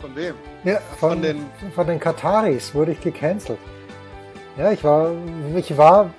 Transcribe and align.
Von 0.00 0.14
wem? 0.16 0.34
Ja, 0.64 0.78
von, 0.98 1.10
Von 1.10 1.22
den- 1.22 1.46
von 1.74 1.86
den 1.86 1.98
Kataris 2.00 2.74
wurde 2.74 2.92
ich 2.92 3.00
gecancelt. 3.00 3.58
Ja, 4.56 4.72
ich 4.72 4.82
war, 4.84 5.10
ich 5.54 5.76
war 5.76 6.10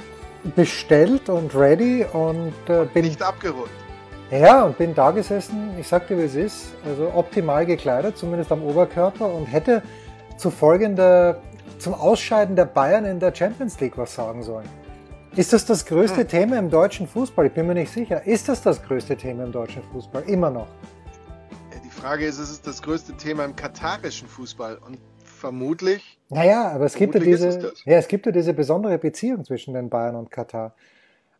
bestellt 0.56 1.30
und 1.30 1.56
ready 1.56 2.06
und 2.14 2.54
äh, 2.70 2.86
bin 2.94 3.06
Nicht 3.06 3.22
abgeholt. 3.22 3.70
ja 4.32 4.64
und 4.64 4.78
bin 4.78 4.94
da 4.96 5.12
gesessen. 5.12 5.72
Ich 5.80 5.88
sagte, 5.88 6.18
wie 6.18 6.24
es 6.24 6.36
ist, 6.36 6.74
also 6.86 7.12
optimal 7.14 7.66
gekleidet, 7.66 8.18
zumindest 8.18 8.52
am 8.52 8.64
Oberkörper 8.64 9.28
und 9.34 9.46
hätte 9.48 9.82
zu 10.38 10.52
folgender, 10.52 11.42
zum 11.80 11.94
Ausscheiden 11.96 12.56
der 12.56 12.66
Bayern 12.66 13.06
in 13.06 13.20
der 13.20 13.34
Champions 13.34 13.80
League 13.80 13.98
was 13.98 14.14
sagen 14.14 14.44
sollen. 14.44 14.68
Ist 15.36 15.54
das 15.54 15.66
das 15.66 15.86
größte 15.86 16.22
Hm. 16.22 16.28
Thema 16.28 16.58
im 16.60 16.70
deutschen 16.70 17.08
Fußball? 17.08 17.48
Ich 17.48 17.54
bin 17.54 17.68
mir 17.68 17.74
nicht 17.76 17.92
sicher. 17.92 18.26
Ist 18.26 18.48
das 18.50 18.62
das 18.62 18.82
größte 18.82 19.16
Thema 19.18 19.44
im 19.44 19.52
deutschen 19.52 19.84
Fußball? 19.92 20.24
Immer 20.28 20.50
noch. 20.50 20.68
Frage 21.98 22.26
ist, 22.26 22.38
es 22.38 22.52
ist 22.52 22.68
das 22.68 22.84
größte 22.84 23.14
Thema 23.14 23.44
im 23.44 23.56
katarischen 23.56 24.28
Fußball 24.28 24.78
und 24.86 25.00
vermutlich, 25.24 26.20
Naja, 26.30 26.72
aber 26.72 26.86
es 26.86 26.94
gibt, 26.94 27.16
ja 27.16 27.20
diese, 27.20 27.48
es 27.48 27.84
ja, 27.86 27.98
es 27.98 28.08
gibt 28.08 28.28
ja 28.28 28.32
diese 28.32 28.54
besondere 28.54 29.00
Beziehung 29.00 29.44
zwischen 29.44 29.74
den 29.74 29.90
Bayern 29.90 30.16
und 30.16 30.30
Katar. 30.30 30.76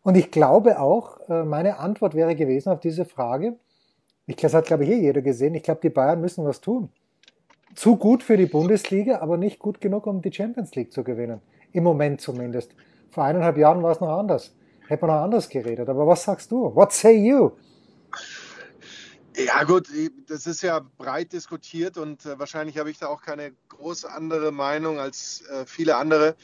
Und 0.02 0.18
ich 0.18 0.32
glaube 0.32 0.80
auch, 0.80 1.20
äh, 1.30 1.44
meine 1.44 1.78
Antwort 1.78 2.16
wäre 2.16 2.36
gewesen 2.36 2.70
auf 2.70 2.80
diese 2.80 3.06
Frage, 3.06 3.56
ich, 4.26 4.36
das 4.38 4.56
hat, 4.56 4.66
glaube 4.66 4.84
ich, 4.84 4.90
eh 4.90 5.00
jeder 5.00 5.22
gesehen, 5.22 5.54
ich 5.54 5.62
glaube, 5.62 5.82
die 5.84 5.90
Bayern 5.90 6.22
müssen 6.22 6.44
was 6.44 6.60
tun. 6.60 6.90
Zu 7.76 7.96
gut 7.96 8.24
für 8.24 8.36
die 8.36 8.48
Bundesliga, 8.48 9.20
aber 9.20 9.38
nicht 9.38 9.60
gut 9.60 9.80
genug, 9.80 10.08
um 10.08 10.24
die 10.24 10.34
Champions 10.34 10.74
League 10.74 10.92
zu 10.92 11.04
gewinnen. 11.04 11.40
Im 11.72 11.84
Moment 11.84 12.20
zumindest. 12.20 12.74
Vor 13.12 13.24
eineinhalb 13.24 13.58
Jahren 13.58 13.84
war 13.84 13.92
es 13.92 14.00
noch 14.00 14.10
anders. 14.10 14.56
Hätte 14.88 15.06
man 15.06 15.16
noch 15.16 15.24
anders 15.24 15.50
geredet. 15.50 15.88
Aber 15.88 16.08
was 16.08 16.24
sagst 16.24 16.52
du? 16.52 16.74
What 16.76 16.92
say 16.94 17.16
you? 17.16 17.52
Ja 19.38 19.64
gut, 19.64 19.88
das 20.28 20.48
ist 20.48 20.62
ja 20.64 20.80
breit 20.80 21.32
diskutiert 21.32 21.98
und 21.98 22.26
äh, 22.26 22.40
wahrscheinlich 22.40 22.78
habe 22.78 22.90
ich 22.90 22.98
da 22.98 23.08
auch 23.08 23.22
keine 23.22 23.54
groß 23.70 24.06
andere 24.06 24.52
Meinung 24.52 25.00
als 25.00 25.42
äh, 25.48 25.66
viele 25.66 25.96
andere, 25.96 26.36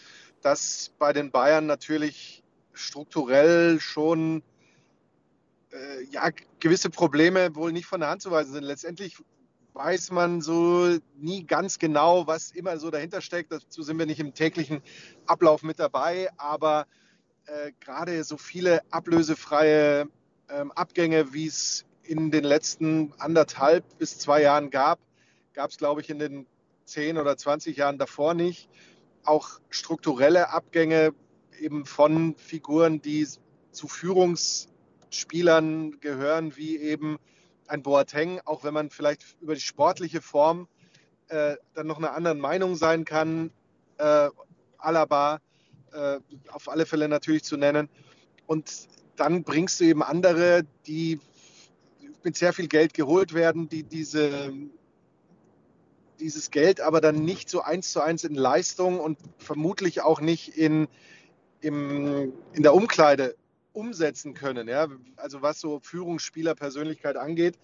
dass 0.42 0.92
bei 1.00 1.12
den 1.12 1.32
Bayern 1.32 1.66
natürlich 1.66 2.44
strukturell 2.74 3.80
schon 3.80 4.44
äh, 5.72 6.04
ja, 6.12 6.30
gewisse 6.60 6.90
Probleme 6.90 7.56
wohl 7.56 7.72
nicht 7.72 7.88
von 7.88 8.00
der 8.00 8.10
Hand 8.10 8.22
zu 8.22 8.30
weisen 8.30 8.54
sind. 8.54 8.64
Letztendlich 8.64 9.18
weiß 9.74 10.12
man 10.12 10.42
so 10.42 10.98
nie 11.16 11.46
ganz 11.46 11.80
genau, 11.80 12.28
was 12.28 12.52
immer 12.52 12.78
so 12.78 12.92
dahinter 12.92 13.22
steckt. 13.22 13.52
Dazu 13.52 13.82
sind 13.82 13.98
wir 13.98 14.06
nicht 14.06 14.20
im 14.20 14.36
täglichen 14.36 14.84
Ablauf 15.26 15.64
mit 15.64 15.80
dabei, 15.80 16.30
aber 16.38 16.86
äh, 17.46 17.72
gerade 17.80 18.24
so 18.24 18.38
viele 18.38 18.82
ablösefreie 18.92 20.08
ähm, 20.50 20.72
Abgänge, 20.74 21.34
wie 21.34 21.48
es 21.48 21.86
in 22.04 22.32
den 22.32 22.44
letzten 22.44 23.14
anderthalb 23.18 23.84
bis 23.98 24.20
zwei 24.20 24.42
Jahren 24.42 24.70
gab, 24.70 25.00
gab 25.54 25.72
es, 25.72 25.78
glaube 25.78 26.02
ich, 26.02 26.10
in 26.10 26.20
den 26.20 26.46
10 26.86 27.18
oder 27.18 27.38
20 27.38 27.78
Jahren 27.78 27.98
davor 27.98 28.34
nicht. 28.34 28.70
Auch 29.24 29.60
strukturelle 29.70 30.50
Abgänge 30.50 31.14
eben 31.60 31.86
von 31.86 32.36
Figuren, 32.36 33.02
die 33.02 33.28
zu 33.72 33.88
Führungsspielern 33.88 36.00
gehören, 36.02 36.58
wie 36.58 36.78
eben 36.78 37.18
ein 37.68 37.84
Boateng, 37.84 38.42
auch 38.46 38.64
wenn 38.64 38.74
man 38.74 38.90
vielleicht 38.90 39.24
über 39.40 39.56
die 39.56 39.62
sportliche 39.62 40.22
Form 40.22 40.68
äh, 41.30 41.56
dann 41.74 41.88
noch 41.88 41.98
einer 41.98 42.14
anderen 42.14 42.40
Meinung 42.40 42.76
sein 42.76 43.06
kann. 43.06 43.52
Äh, 43.98 44.30
Alaba 44.78 45.40
äh, 45.94 46.20
auf 46.52 46.70
alle 46.70 46.86
Fälle 46.86 47.08
natürlich 47.08 47.44
zu 47.44 47.56
nennen. 47.56 47.88
Und 48.46 48.90
dann 49.16 49.44
bringst 49.44 49.80
du 49.80 49.86
eben 49.86 50.04
andere, 50.04 50.64
die 50.86 51.20
mit 52.24 52.38
sehr 52.38 52.54
viel 52.54 52.68
Geld 52.68 52.94
geholt 52.94 53.34
werden, 53.34 53.70
die 53.70 53.84
diese, 53.84 54.52
dieses 56.20 56.52
Geld 56.52 56.82
aber 56.82 57.02
dann 57.02 57.24
nicht 57.24 57.50
so 57.50 57.62
eins 57.62 57.92
zu 57.92 58.02
eins 58.02 58.24
in 58.24 58.36
Leistung 58.36 59.00
und 59.00 59.18
vermutlich 59.38 60.02
auch 60.02 60.22
nicht 60.22 60.58
in, 60.58 60.88
im, 61.62 62.34
in 62.54 62.64
der 62.64 62.74
Umkleide 62.74 63.36
umsetzen 63.74 64.34
können. 64.34 64.68
Ja? 64.68 64.88
Also 65.18 65.42
was 65.42 65.60
so 65.60 65.80
Führungsspielerpersönlichkeit 65.82 67.18
angeht, 67.18 67.58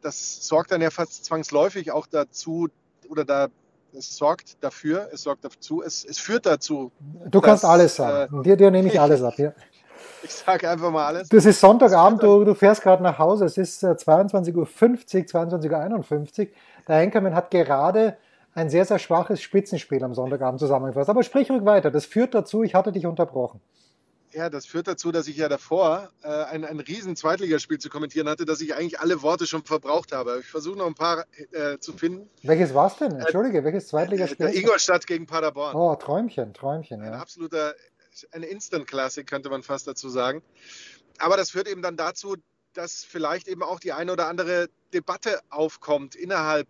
das 0.00 0.46
sorgt 0.46 0.72
dann 0.72 0.80
ja 0.80 0.90
fast 0.90 1.24
zwangsläufig 1.24 1.92
auch 1.92 2.06
dazu, 2.06 2.68
oder 3.08 3.24
da, 3.24 3.48
es 3.92 4.16
sorgt 4.16 4.56
dafür, 4.62 5.10
es 5.12 5.22
sorgt 5.22 5.44
dazu, 5.44 5.82
es, 5.82 6.04
es 6.04 6.18
führt 6.18 6.46
dazu, 6.46 6.90
Du 7.30 7.40
kannst 7.40 7.64
Das, 7.64 7.70
alles 7.70 7.96
sagen. 7.96 8.42
dir, 8.42 8.56
dir 8.56 8.70
nehme 8.70 8.88
ich 8.88 8.98
alles 9.00 9.22
ab. 9.22 9.38
Ja. 9.38 9.52
ich 10.22 10.32
sage 10.32 10.68
einfach 10.68 10.90
mal 10.90 11.06
alles, 11.06 11.28
Das 11.28 11.44
ist 11.46 11.60
Sonntagabend, 11.60 12.22
du, 12.22 12.44
du 12.44 12.54
fährst 12.54 12.82
gerade 12.82 13.02
nach 13.02 13.18
Hause, 13.18 13.44
es 13.46 13.56
ist 13.58 13.82
äh, 13.82 13.88
22.50 13.88 14.54
Uhr, 14.56 14.66
22.51 14.66 16.40
Uhr. 16.40 16.46
Der 16.88 16.96
Henkermann 16.96 17.34
hat 17.34 17.50
gerade 17.50 18.16
ein 18.54 18.68
sehr, 18.68 18.84
sehr 18.84 18.98
schwaches 18.98 19.40
Spitzenspiel 19.42 20.02
am 20.02 20.14
Sonntagabend 20.14 20.58
zusammengefasst. 20.60 21.08
Aber 21.08 21.22
sprich 21.22 21.50
ruhig 21.50 21.64
weiter, 21.64 21.90
das 21.90 22.04
führt 22.04 22.34
dazu, 22.34 22.62
ich 22.62 22.74
hatte 22.74 22.92
dich 22.92 23.06
unterbrochen. 23.06 23.60
Ja, 24.32 24.48
das 24.48 24.64
führt 24.64 24.86
dazu, 24.86 25.10
dass 25.10 25.26
ich 25.26 25.36
ja 25.38 25.48
davor 25.48 26.08
äh, 26.22 26.28
ein, 26.28 26.64
ein 26.64 26.78
riesen 26.78 27.16
Zweitligaspiel 27.16 27.78
zu 27.78 27.88
kommentieren 27.88 28.28
hatte, 28.28 28.44
dass 28.44 28.60
ich 28.60 28.76
eigentlich 28.76 29.00
alle 29.00 29.22
Worte 29.22 29.44
schon 29.48 29.64
verbraucht 29.64 30.12
habe. 30.12 30.38
Ich 30.40 30.46
versuche 30.46 30.78
noch 30.78 30.86
ein 30.86 30.94
paar 30.94 31.24
äh, 31.50 31.78
zu 31.78 31.92
finden. 31.92 32.28
Welches 32.44 32.72
war's 32.72 32.96
denn? 32.96 33.16
Entschuldige, 33.16 33.64
welches 33.64 33.84
Äh, 33.84 33.88
Zweitligaspiel? 33.88 34.46
der 34.46 34.54
Ingolstadt 34.54 35.06
gegen 35.08 35.26
Paderborn. 35.26 35.74
Oh, 35.74 35.96
Träumchen, 35.96 36.54
Träumchen, 36.54 37.00
Ein 37.02 37.12
ja. 37.12 37.18
absoluter, 37.18 37.74
ein 38.32 38.42
Instant-Classic 38.42 39.26
könnte 39.26 39.50
man 39.50 39.62
fast 39.62 39.86
dazu 39.86 40.08
sagen. 40.08 40.42
Aber 41.18 41.36
das 41.36 41.50
führt 41.50 41.68
eben 41.68 41.82
dann 41.82 41.96
dazu, 41.96 42.36
dass 42.72 43.04
vielleicht 43.04 43.48
eben 43.48 43.62
auch 43.62 43.80
die 43.80 43.92
eine 43.92 44.12
oder 44.12 44.28
andere 44.28 44.68
Debatte 44.92 45.40
aufkommt 45.50 46.14
innerhalb 46.14 46.68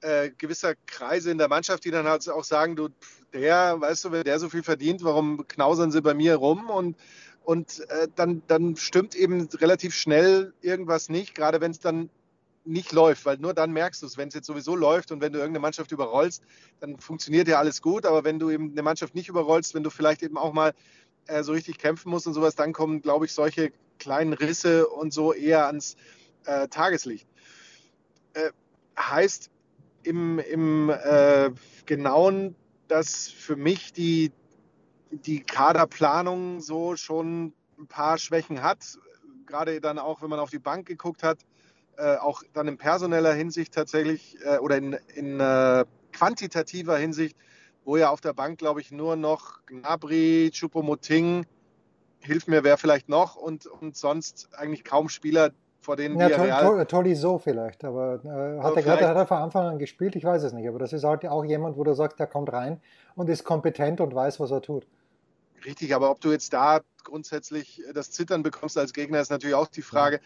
äh, 0.00 0.30
gewisser 0.30 0.74
Kreise 0.86 1.30
in 1.30 1.38
der 1.38 1.48
Mannschaft, 1.48 1.84
die 1.84 1.90
dann 1.90 2.06
halt 2.06 2.28
auch 2.28 2.44
sagen, 2.44 2.76
du, 2.76 2.88
der, 3.32 3.80
weißt 3.80 4.06
du, 4.06 4.12
wenn 4.12 4.24
der 4.24 4.38
so 4.38 4.48
viel 4.48 4.62
verdient, 4.62 5.02
warum 5.04 5.46
knausern 5.48 5.90
sie 5.90 6.00
bei 6.00 6.14
mir 6.14 6.36
rum? 6.36 6.70
Und, 6.70 6.96
und 7.42 7.80
äh, 7.90 8.08
dann, 8.14 8.42
dann 8.46 8.76
stimmt 8.76 9.14
eben 9.14 9.48
relativ 9.54 9.94
schnell 9.94 10.54
irgendwas 10.60 11.08
nicht, 11.08 11.34
gerade 11.34 11.60
wenn 11.60 11.72
es 11.72 11.80
dann 11.80 12.10
nicht 12.68 12.92
läuft, 12.92 13.24
weil 13.24 13.38
nur 13.38 13.54
dann 13.54 13.72
merkst 13.72 14.02
du 14.02 14.06
es, 14.06 14.16
wenn 14.16 14.28
es 14.28 14.34
jetzt 14.34 14.46
sowieso 14.46 14.76
läuft 14.76 15.10
und 15.10 15.20
wenn 15.20 15.32
du 15.32 15.38
irgendeine 15.38 15.62
Mannschaft 15.62 15.90
überrollst, 15.90 16.42
dann 16.80 16.98
funktioniert 16.98 17.48
ja 17.48 17.58
alles 17.58 17.82
gut, 17.82 18.06
aber 18.06 18.24
wenn 18.24 18.38
du 18.38 18.50
eben 18.50 18.70
eine 18.70 18.82
Mannschaft 18.82 19.14
nicht 19.14 19.28
überrollst, 19.28 19.74
wenn 19.74 19.82
du 19.82 19.90
vielleicht 19.90 20.22
eben 20.22 20.36
auch 20.36 20.52
mal 20.52 20.74
äh, 21.26 21.42
so 21.42 21.52
richtig 21.52 21.78
kämpfen 21.78 22.10
musst 22.10 22.26
und 22.26 22.34
sowas, 22.34 22.54
dann 22.54 22.72
kommen, 22.72 23.00
glaube 23.00 23.26
ich, 23.26 23.32
solche 23.32 23.72
kleinen 23.98 24.32
Risse 24.32 24.86
und 24.86 25.12
so 25.12 25.32
eher 25.32 25.66
ans 25.66 25.96
äh, 26.44 26.68
Tageslicht. 26.68 27.26
Äh, 28.34 28.50
heißt 28.98 29.50
im, 30.02 30.38
im 30.38 30.90
äh, 30.90 31.50
Genauen, 31.86 32.54
dass 32.88 33.28
für 33.28 33.56
mich 33.56 33.92
die, 33.92 34.32
die 35.10 35.40
Kaderplanung 35.40 36.60
so 36.60 36.96
schon 36.96 37.52
ein 37.78 37.86
paar 37.86 38.18
Schwächen 38.18 38.62
hat, 38.62 38.98
gerade 39.46 39.80
dann 39.80 39.98
auch, 39.98 40.22
wenn 40.22 40.30
man 40.30 40.40
auf 40.40 40.50
die 40.50 40.58
Bank 40.58 40.86
geguckt 40.86 41.22
hat, 41.22 41.38
äh, 41.98 42.16
auch 42.16 42.42
dann 42.54 42.68
in 42.68 42.78
personeller 42.78 43.32
Hinsicht 43.32 43.74
tatsächlich 43.74 44.36
äh, 44.44 44.58
oder 44.58 44.76
in, 44.76 44.96
in 45.14 45.40
äh, 45.40 45.84
quantitativer 46.12 46.96
Hinsicht, 46.96 47.36
wo 47.84 47.96
ja 47.96 48.10
auf 48.10 48.20
der 48.20 48.32
Bank, 48.32 48.58
glaube 48.58 48.80
ich, 48.80 48.90
nur 48.92 49.16
noch 49.16 49.64
Gnabry, 49.66 50.50
Choupo-Moting, 50.52 51.44
hilf 52.20 52.46
mir 52.46 52.64
wer 52.64 52.76
vielleicht 52.78 53.08
noch 53.08 53.36
und, 53.36 53.66
und 53.66 53.96
sonst 53.96 54.48
eigentlich 54.56 54.84
kaum 54.84 55.08
Spieler, 55.08 55.50
vor 55.80 55.96
denen 55.96 56.18
Ja, 56.18 56.28
wir 56.28 56.42
real 56.42 56.64
Tol- 56.64 56.84
Tolisso 56.86 57.38
vielleicht, 57.38 57.84
aber 57.84 58.20
äh, 58.24 58.28
hat, 58.28 58.28
er 58.28 58.60
gerade, 58.60 58.82
vielleicht- 58.82 59.02
hat 59.06 59.16
er 59.16 59.26
von 59.26 59.38
Anfang 59.38 59.66
an 59.66 59.78
gespielt? 59.78 60.16
Ich 60.16 60.24
weiß 60.24 60.42
es 60.42 60.52
nicht, 60.52 60.68
aber 60.68 60.78
das 60.78 60.92
ist 60.92 61.04
halt 61.04 61.24
auch 61.26 61.44
jemand, 61.44 61.76
wo 61.76 61.84
du 61.84 61.94
sagst, 61.94 62.18
der 62.18 62.26
kommt 62.26 62.52
rein 62.52 62.80
und 63.14 63.28
ist 63.28 63.44
kompetent 63.44 64.00
und 64.00 64.14
weiß, 64.14 64.40
was 64.40 64.50
er 64.50 64.60
tut. 64.62 64.86
Richtig, 65.64 65.94
aber 65.94 66.10
ob 66.10 66.20
du 66.20 66.30
jetzt 66.30 66.52
da 66.52 66.80
grundsätzlich 67.04 67.82
das 67.92 68.10
Zittern 68.10 68.42
bekommst 68.42 68.78
als 68.78 68.92
Gegner, 68.92 69.20
ist 69.20 69.30
natürlich 69.30 69.56
auch 69.56 69.68
die 69.68 69.82
Frage. 69.82 70.20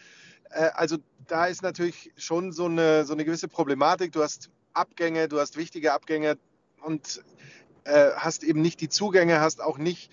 Äh, 0.49 0.69
Also 0.75 0.97
da 1.27 1.45
ist 1.45 1.63
natürlich 1.63 2.11
schon 2.17 2.51
so 2.51 2.65
eine, 2.65 3.05
so 3.05 3.13
eine 3.13 3.25
gewisse 3.25 3.47
Problematik. 3.47 4.11
Du 4.11 4.21
hast 4.21 4.49
Abgänge, 4.73 5.27
du 5.27 5.39
hast 5.39 5.57
wichtige 5.57 5.93
Abgänge 5.93 6.37
und 6.81 7.23
äh, 7.85 8.11
hast 8.15 8.43
eben 8.43 8.61
nicht 8.61 8.81
die 8.81 8.89
Zugänge, 8.89 9.39
hast 9.39 9.61
auch 9.61 9.77
nicht 9.77 10.11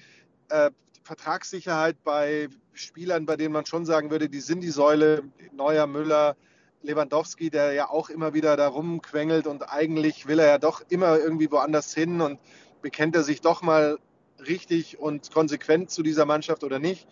äh, 0.48 0.70
Vertragssicherheit 1.02 2.02
bei 2.04 2.48
Spielern, 2.72 3.26
bei 3.26 3.36
denen 3.36 3.52
man 3.52 3.66
schon 3.66 3.84
sagen 3.84 4.10
würde, 4.10 4.28
die 4.28 4.40
sind 4.40 4.60
die 4.60 4.70
Säule, 4.70 5.22
Neuer, 5.52 5.86
Müller, 5.86 6.36
Lewandowski, 6.82 7.50
der 7.50 7.72
ja 7.72 7.90
auch 7.90 8.10
immer 8.10 8.32
wieder 8.32 8.56
da 8.56 8.68
rumquengelt 8.68 9.46
und 9.46 9.70
eigentlich 9.70 10.26
will 10.26 10.38
er 10.38 10.46
ja 10.46 10.58
doch 10.58 10.82
immer 10.88 11.18
irgendwie 11.18 11.50
woanders 11.50 11.92
hin 11.94 12.20
und 12.20 12.38
bekennt 12.80 13.14
er 13.16 13.22
sich 13.22 13.40
doch 13.40 13.62
mal 13.62 13.98
richtig 14.46 14.98
und 14.98 15.32
konsequent 15.32 15.90
zu 15.90 16.02
dieser 16.02 16.24
Mannschaft 16.24 16.64
oder 16.64 16.78
nicht. 16.78 17.06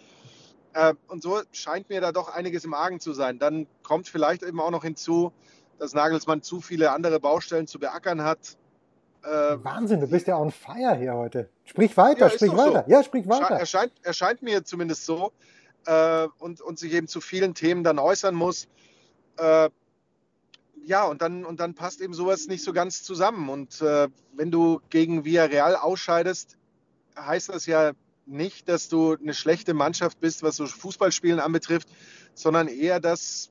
Äh, 0.74 0.94
und 1.08 1.22
so 1.22 1.40
scheint 1.52 1.88
mir 1.88 2.00
da 2.00 2.12
doch 2.12 2.28
einiges 2.28 2.64
im 2.64 2.74
Argen 2.74 3.00
zu 3.00 3.12
sein. 3.12 3.38
Dann 3.38 3.66
kommt 3.82 4.08
vielleicht 4.08 4.42
eben 4.42 4.60
auch 4.60 4.70
noch 4.70 4.84
hinzu, 4.84 5.32
dass 5.78 5.94
Nagelsmann 5.94 6.42
zu 6.42 6.60
viele 6.60 6.92
andere 6.92 7.20
Baustellen 7.20 7.66
zu 7.66 7.78
beackern 7.78 8.22
hat. 8.22 8.56
Äh, 9.24 9.28
Wahnsinn, 9.28 10.00
du 10.00 10.08
bist 10.08 10.26
ja 10.26 10.38
on 10.38 10.50
fire 10.50 10.96
hier 10.96 11.14
heute. 11.14 11.48
Sprich 11.64 11.96
weiter, 11.96 12.26
ja, 12.26 12.30
sprich 12.30 12.52
weiter. 12.52 12.84
So. 12.86 12.92
Ja, 12.92 13.02
sprich 13.02 13.28
weiter. 13.28 13.54
Erscheint, 13.54 13.92
erscheint 14.02 14.42
mir 14.42 14.64
zumindest 14.64 15.06
so 15.06 15.32
äh, 15.86 16.28
und, 16.38 16.60
und 16.60 16.78
sich 16.78 16.92
eben 16.92 17.08
zu 17.08 17.20
vielen 17.20 17.54
Themen 17.54 17.84
dann 17.84 17.98
äußern 17.98 18.34
muss. 18.34 18.68
Ja, 20.88 21.04
und 21.04 21.20
dann, 21.20 21.44
und 21.44 21.60
dann 21.60 21.74
passt 21.74 22.00
eben 22.00 22.14
sowas 22.14 22.46
nicht 22.46 22.64
so 22.64 22.72
ganz 22.72 23.02
zusammen. 23.02 23.50
Und 23.50 23.82
äh, 23.82 24.08
wenn 24.32 24.50
du 24.50 24.80
gegen 24.88 25.26
Villarreal 25.26 25.76
ausscheidest, 25.76 26.56
heißt 27.26 27.48
das 27.50 27.66
ja 27.66 27.92
nicht, 28.26 28.68
dass 28.68 28.88
du 28.88 29.14
eine 29.14 29.34
schlechte 29.34 29.74
Mannschaft 29.74 30.20
bist, 30.20 30.42
was 30.42 30.56
so 30.56 30.66
Fußballspielen 30.66 31.40
anbetrifft, 31.40 31.88
sondern 32.34 32.68
eher, 32.68 33.00
dass 33.00 33.50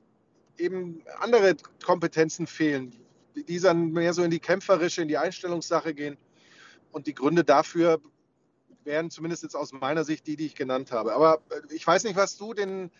eben 0.56 1.02
andere 1.20 1.56
Kompetenzen 1.84 2.46
fehlen, 2.46 2.92
die 3.34 3.60
dann 3.60 3.92
mehr 3.92 4.12
so 4.12 4.22
in 4.22 4.30
die 4.30 4.40
kämpferische, 4.40 5.02
in 5.02 5.08
die 5.08 5.18
Einstellungssache 5.18 5.94
gehen. 5.94 6.16
Und 6.92 7.06
die 7.06 7.14
Gründe 7.14 7.44
dafür 7.44 8.00
wären 8.84 9.10
zumindest 9.10 9.42
jetzt 9.42 9.54
aus 9.54 9.72
meiner 9.72 10.04
Sicht 10.04 10.26
die, 10.26 10.36
die 10.36 10.46
ich 10.46 10.54
genannt 10.54 10.92
habe. 10.92 11.12
Aber 11.12 11.40
äh, 11.50 11.74
ich 11.74 11.86
weiß 11.86 12.04
nicht, 12.04 12.16
was 12.16 12.36
du 12.36 12.54
den, 12.54 12.90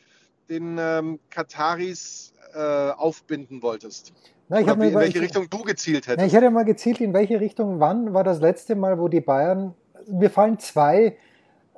den 0.49 0.77
ähm, 0.79 1.19
Kataris 1.31 2.33
äh, 2.55 2.91
aufbinden 2.91 3.63
wolltest. 3.63 4.13
Na, 4.49 4.61
Oder 4.61 4.81
wie, 4.81 4.89
in 4.89 4.95
welche 4.95 5.19
ich, 5.19 5.25
Richtung 5.25 5.49
du 5.51 5.63
gezielt 5.63 6.07
hättest. 6.07 6.19
Na, 6.19 6.27
ich 6.27 6.33
hätte 6.33 6.51
mal 6.51 6.65
gezielt, 6.65 7.01
in 7.01 7.13
welche 7.13 7.41
Richtung, 7.41 7.81
wann 7.81 8.15
war 8.15 8.25
das 8.25 8.41
letzte 8.41 8.75
Mal, 8.77 8.99
wo 8.99 9.09
die 9.09 9.21
Bayern, 9.21 9.75
mir 10.11 10.31
fallen 10.31 10.59
zwei, 10.59 11.17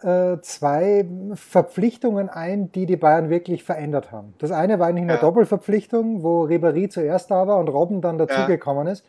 äh, 0.02 0.38
zwei 0.40 1.06
Verpflichtungen 1.34 2.28
ein, 2.28 2.72
die 2.72 2.86
die 2.86 2.96
Bayern 2.96 3.30
wirklich 3.30 3.64
verändert 3.64 4.12
haben. 4.12 4.34
Das 4.38 4.52
eine 4.52 4.78
war 4.78 4.88
eigentlich 4.88 5.04
eine 5.04 5.14
ja. 5.14 5.20
Doppelverpflichtung, 5.20 6.22
wo 6.22 6.44
Ribéry 6.44 6.88
zuerst 6.88 7.30
da 7.30 7.46
war 7.46 7.58
und 7.58 7.68
Robben 7.68 8.00
dann 8.00 8.18
dazugekommen 8.18 8.86
ja. 8.86 8.92
ist. 8.92 9.04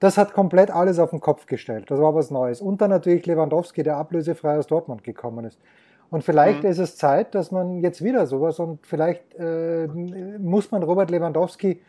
Das 0.00 0.16
hat 0.16 0.32
komplett 0.32 0.70
alles 0.70 0.98
auf 1.00 1.10
den 1.10 1.20
Kopf 1.20 1.46
gestellt. 1.46 1.90
Das 1.90 2.00
war 2.00 2.14
was 2.14 2.30
Neues. 2.30 2.60
Und 2.60 2.80
dann 2.80 2.90
natürlich 2.90 3.26
Lewandowski, 3.26 3.82
der 3.82 3.96
ablösefrei 3.96 4.56
aus 4.56 4.68
Dortmund 4.68 5.02
gekommen 5.02 5.44
ist. 5.44 5.58
Und 6.10 6.24
vielleicht 6.24 6.62
mhm. 6.62 6.70
ist 6.70 6.78
es 6.78 6.96
Zeit, 6.96 7.34
dass 7.34 7.50
man 7.50 7.80
jetzt 7.80 8.02
wieder 8.02 8.26
sowas 8.26 8.58
und 8.60 8.86
vielleicht 8.86 9.34
äh, 9.34 9.88
muss 10.38 10.70
man 10.70 10.82
Robert 10.82 11.10
Lewandowski 11.10 11.80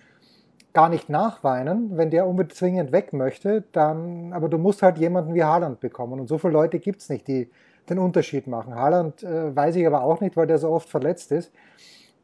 gar 0.73 0.89
nicht 0.89 1.09
nachweinen, 1.09 1.97
wenn 1.97 2.11
der 2.11 2.27
unbedingt 2.27 2.55
zwingend 2.55 2.91
weg 2.91 3.13
möchte, 3.13 3.63
dann, 3.71 4.33
aber 4.33 4.49
du 4.49 4.57
musst 4.57 4.81
halt 4.83 4.97
jemanden 4.97 5.33
wie 5.33 5.43
Haaland 5.43 5.79
bekommen. 5.79 6.19
Und 6.19 6.27
so 6.27 6.37
viele 6.37 6.53
Leute 6.53 6.79
gibt 6.79 7.01
es 7.01 7.09
nicht, 7.09 7.27
die 7.27 7.49
den 7.89 7.99
Unterschied 7.99 8.47
machen. 8.47 8.75
Haaland 8.75 9.23
äh, 9.23 9.55
weiß 9.55 9.75
ich 9.75 9.87
aber 9.87 10.03
auch 10.03 10.21
nicht, 10.21 10.37
weil 10.37 10.47
der 10.47 10.59
so 10.59 10.69
oft 10.69 10.89
verletzt 10.89 11.31
ist. 11.31 11.51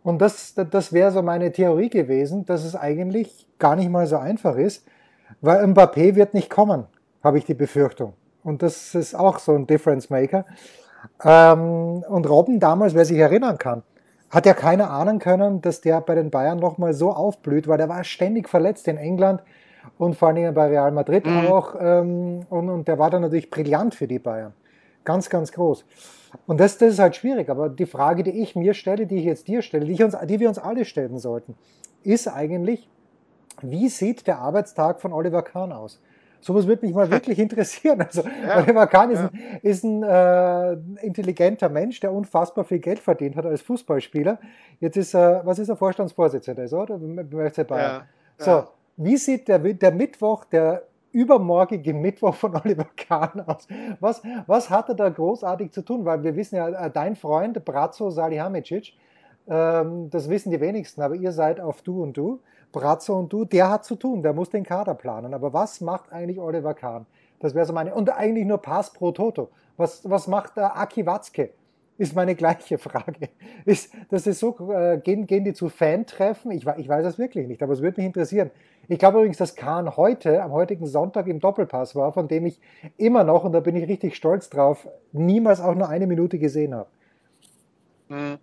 Und 0.03 0.21
das, 0.21 0.53
das 0.53 0.93
wäre 0.93 1.11
so 1.11 1.23
meine 1.23 1.51
Theorie 1.51 1.89
gewesen, 1.89 2.45
dass 2.45 2.63
es 2.63 2.75
eigentlich 2.75 3.47
gar 3.57 3.75
nicht 3.75 3.89
mal 3.89 4.05
so 4.05 4.17
einfach 4.17 4.55
ist, 4.55 4.85
weil 5.41 5.65
Mbappé 5.65 6.13
wird 6.15 6.35
nicht 6.35 6.51
kommen, 6.51 6.85
habe 7.23 7.39
ich 7.39 7.45
die 7.45 7.55
Befürchtung. 7.55 8.13
Und 8.43 8.61
das 8.61 8.93
ist 8.93 9.15
auch 9.15 9.39
so 9.39 9.53
ein 9.55 9.65
Difference 9.65 10.11
Maker. 10.11 10.45
Ähm, 11.23 12.03
und 12.07 12.29
Robben 12.29 12.59
damals, 12.59 12.93
wer 12.93 13.05
sich 13.05 13.17
erinnern 13.17 13.57
kann, 13.57 13.81
hat 14.29 14.45
ja 14.45 14.53
keiner 14.53 14.89
ahnen 14.89 15.19
können, 15.19 15.61
dass 15.61 15.81
der 15.81 16.01
bei 16.01 16.15
den 16.15 16.29
Bayern 16.29 16.59
nochmal 16.59 16.93
so 16.93 17.11
aufblüht, 17.11 17.67
weil 17.67 17.77
der 17.77 17.89
war 17.89 18.03
ständig 18.03 18.49
verletzt 18.49 18.87
in 18.87 18.97
England 18.97 19.41
und 19.97 20.15
vor 20.15 20.29
allem 20.29 20.53
bei 20.53 20.67
Real 20.67 20.91
Madrid 20.91 21.25
mhm. 21.25 21.47
auch. 21.47 21.75
Ähm, 21.79 22.41
und, 22.49 22.69
und 22.69 22.87
der 22.87 22.99
war 22.99 23.09
dann 23.09 23.21
natürlich 23.21 23.49
brillant 23.49 23.95
für 23.95 24.07
die 24.07 24.19
Bayern. 24.19 24.53
Ganz, 25.03 25.29
ganz 25.29 25.51
groß. 25.51 25.85
Und 26.47 26.59
das, 26.59 26.77
das 26.77 26.93
ist 26.93 26.99
halt 26.99 27.15
schwierig. 27.15 27.49
Aber 27.49 27.69
die 27.69 27.85
Frage, 27.85 28.23
die 28.23 28.41
ich 28.41 28.55
mir 28.55 28.73
stelle, 28.73 29.05
die 29.05 29.17
ich 29.17 29.25
jetzt 29.25 29.47
dir 29.47 29.61
stelle, 29.61 29.85
die, 29.85 30.03
uns, 30.03 30.17
die 30.25 30.39
wir 30.39 30.49
uns 30.49 30.57
alle 30.57 30.85
stellen 30.85 31.19
sollten, 31.19 31.55
ist 32.03 32.27
eigentlich, 32.27 32.89
wie 33.61 33.87
sieht 33.89 34.27
der 34.27 34.39
Arbeitstag 34.39 34.99
von 34.99 35.13
Oliver 35.13 35.43
Kahn 35.43 35.71
aus? 35.71 36.01
Sowas 36.41 36.67
würde 36.67 36.85
mich 36.85 36.95
mal 36.95 37.09
wirklich 37.11 37.39
interessieren. 37.39 38.01
Also 38.01 38.23
ja, 38.23 38.57
Oliver 38.57 38.87
Kahn 38.87 39.11
ist 39.11 39.19
ja. 39.19 39.29
ein, 39.31 39.59
ist 39.61 39.83
ein 39.83 40.03
äh, 40.03 40.73
intelligenter 41.05 41.69
Mensch, 41.69 41.99
der 41.99 42.11
unfassbar 42.11 42.63
viel 42.63 42.79
Geld 42.79 42.99
verdient 42.99 43.35
hat 43.35 43.45
als 43.45 43.61
Fußballspieler. 43.61 44.39
Jetzt 44.79 44.97
ist 44.97 45.15
er, 45.15 45.45
was 45.45 45.59
ist 45.59 45.69
er, 45.69 45.75
Vorstandsvorsitzender, 45.75 46.71
oder? 46.73 46.97
Beim 46.97 47.49
FC 47.51 47.67
Bayern. 47.67 48.03
Ja, 48.39 48.45
so, 48.45 48.63
wie 48.97 49.17
sieht 49.17 49.47
der, 49.47 49.59
der 49.59 49.91
Mittwoch, 49.91 50.45
der 50.45 50.83
übermorgige 51.11 51.93
Mittwoch 51.93 52.35
von 52.35 52.55
Oliver 52.63 52.87
Kahn 52.95 53.41
aus? 53.45 53.67
Was, 53.99 54.21
was 54.47 54.69
hat 54.69 54.89
er 54.89 54.95
da 54.95 55.09
großartig 55.09 55.71
zu 55.71 55.81
tun? 55.83 56.05
Weil 56.05 56.23
wir 56.23 56.35
wissen 56.35 56.55
ja, 56.57 56.67
äh, 56.67 56.91
dein 56.91 57.15
Freund 57.15 57.63
Brazzo 57.63 58.09
Salihamidzic, 58.09 58.93
ähm, 59.47 60.09
das 60.09 60.29
wissen 60.29 60.51
die 60.51 60.59
wenigsten, 60.59 61.01
aber 61.01 61.15
ihr 61.15 61.31
seid 61.31 61.59
auf 61.59 61.81
Du 61.81 62.03
und 62.03 62.17
Du. 62.17 62.41
Brazzo 62.75 63.17
und 63.17 63.31
du, 63.31 63.45
der 63.45 63.69
hat 63.69 63.85
zu 63.85 63.95
tun, 63.95 64.21
der 64.21 64.33
muss 64.33 64.49
den 64.49 64.63
Kader 64.63 64.93
planen. 64.93 65.33
Aber 65.33 65.53
was 65.53 65.81
macht 65.81 66.11
eigentlich 66.11 66.39
Oliver 66.39 66.73
Kahn? 66.73 67.05
Das 67.39 67.55
wäre 67.55 67.65
so 67.65 67.73
meine, 67.73 67.95
und 67.95 68.09
eigentlich 68.09 68.45
nur 68.45 68.57
Pass 68.59 68.91
pro 68.91 69.11
Toto. 69.11 69.49
Was, 69.77 70.09
was 70.09 70.27
macht 70.27 70.57
der 70.57 70.77
Aki 70.77 71.05
Watzke? 71.05 71.51
Ist 71.97 72.13
meine 72.15 72.35
gleiche 72.35 72.77
Frage. 72.77 73.29
Ist, 73.65 73.93
das 74.09 74.27
ist 74.27 74.39
so, 74.39 74.69
äh, 74.69 74.97
gehen, 74.97 75.25
gehen 75.27 75.45
die 75.45 75.53
zu 75.53 75.69
Fan-Treffen? 75.69 76.51
Ich, 76.51 76.67
ich 76.67 76.89
weiß 76.89 77.05
es 77.05 77.17
wirklich 77.17 77.47
nicht, 77.47 77.63
aber 77.63 77.71
es 77.71 77.81
würde 77.81 78.01
mich 78.01 78.07
interessieren. 78.07 78.51
Ich 78.89 78.99
glaube 78.99 79.19
übrigens, 79.19 79.37
dass 79.37 79.55
Kahn 79.55 79.95
heute, 79.95 80.43
am 80.43 80.51
heutigen 80.51 80.85
Sonntag 80.85 81.27
im 81.27 81.39
Doppelpass 81.39 81.95
war, 81.95 82.11
von 82.11 82.27
dem 82.27 82.45
ich 82.45 82.59
immer 82.97 83.23
noch, 83.23 83.45
und 83.45 83.53
da 83.53 83.61
bin 83.61 83.77
ich 83.77 83.87
richtig 83.87 84.15
stolz 84.15 84.49
drauf, 84.49 84.87
niemals 85.13 85.61
auch 85.61 85.73
nur 85.73 85.87
eine 85.87 86.05
Minute 86.05 86.37
gesehen 86.37 86.75
habe. 86.75 86.89
Mhm 88.09 88.37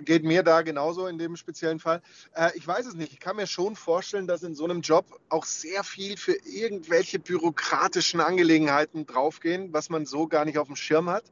geht 0.00 0.24
mir 0.24 0.42
da 0.42 0.62
genauso 0.62 1.06
in 1.06 1.18
dem 1.18 1.36
speziellen 1.36 1.78
Fall. 1.78 2.02
Äh, 2.34 2.50
ich 2.54 2.66
weiß 2.66 2.86
es 2.86 2.94
nicht. 2.94 3.12
Ich 3.12 3.20
kann 3.20 3.36
mir 3.36 3.46
schon 3.46 3.76
vorstellen, 3.76 4.26
dass 4.26 4.42
in 4.42 4.54
so 4.54 4.64
einem 4.64 4.80
Job 4.80 5.06
auch 5.28 5.44
sehr 5.44 5.84
viel 5.84 6.16
für 6.16 6.36
irgendwelche 6.44 7.18
bürokratischen 7.18 8.20
Angelegenheiten 8.20 9.06
draufgehen, 9.06 9.72
was 9.72 9.90
man 9.90 10.06
so 10.06 10.26
gar 10.26 10.44
nicht 10.44 10.58
auf 10.58 10.66
dem 10.66 10.76
Schirm 10.76 11.10
hat. 11.10 11.24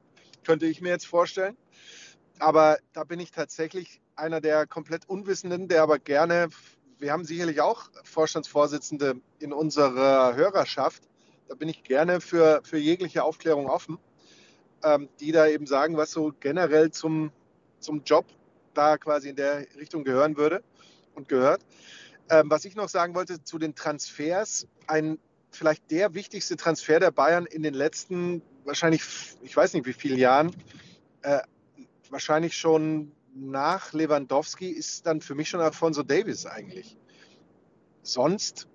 Könnte 0.45 0.67
ich 0.67 0.81
mir 0.81 0.91
jetzt 0.91 1.07
vorstellen. 1.07 1.57
Aber 2.39 2.79
da 2.93 3.05
bin 3.05 3.21
ich 3.21 3.31
tatsächlich 3.31 4.01
einer 4.17 4.41
der 4.41 4.67
komplett 4.67 5.09
Unwissenden, 5.09 5.69
der 5.69 5.83
aber 5.83 5.99
gerne, 5.99 6.49
wir 6.99 7.13
haben 7.13 7.25
sicherlich 7.25 7.61
auch 7.61 7.91
Vorstandsvorsitzende 8.05 9.21
in 9.39 9.53
unserer 9.53 10.35
Hörerschaft, 10.35 11.03
da 11.49 11.55
bin 11.55 11.69
ich 11.69 11.83
gerne 11.85 12.21
für, 12.21 12.61
für 12.65 12.79
jegliche 12.79 13.25
Aufklärung 13.25 13.69
offen, 13.69 13.99
ähm, 14.83 15.09
die 15.21 15.33
da 15.33 15.47
eben 15.47 15.67
sagen, 15.67 15.97
was 15.97 16.11
so 16.11 16.33
generell 16.41 16.91
zum, 16.91 17.31
zum 17.79 18.03
Job 18.05 18.27
da 18.75 18.99
quasi 18.99 19.31
in 19.31 19.37
der 19.37 19.67
Richtung 19.77 20.05
gehören 20.05 20.37
würde 20.37 20.63
und 21.15 21.29
gehört. 21.29 21.63
Ähm, 22.31 22.51
was 22.51 22.65
ich 22.65 22.75
noch 22.75 22.89
sagen 22.89 23.15
wollte 23.15 23.43
zu 23.43 23.59
den 23.59 23.75
Transfers, 23.75 24.67
ein 24.87 25.19
vielleicht 25.51 25.91
der 25.91 26.15
wichtigste 26.15 26.57
Transfer 26.57 26.99
der 26.99 27.11
Bayern 27.11 27.47
in 27.47 27.63
den 27.63 27.75
letzten 27.75 28.43
wahrscheinlich, 28.65 29.03
ich 29.43 29.57
weiß 29.57 29.75
nicht 29.75 29.87
wie 29.87 29.93
vielen 29.93 30.19
Jahren, 30.19 30.55
äh, 31.23 31.41
wahrscheinlich 32.11 32.57
schon 32.57 33.13
nach 33.35 33.93
Lewandowski 33.93 34.69
ist 34.69 35.07
dann 35.07 35.21
für 35.21 35.35
mich 35.35 35.49
schon 35.49 35.61
Alfonso 35.61 36.03
Davis 36.03 36.47
eigentlich. 36.47 36.97
Sonst 38.03 38.69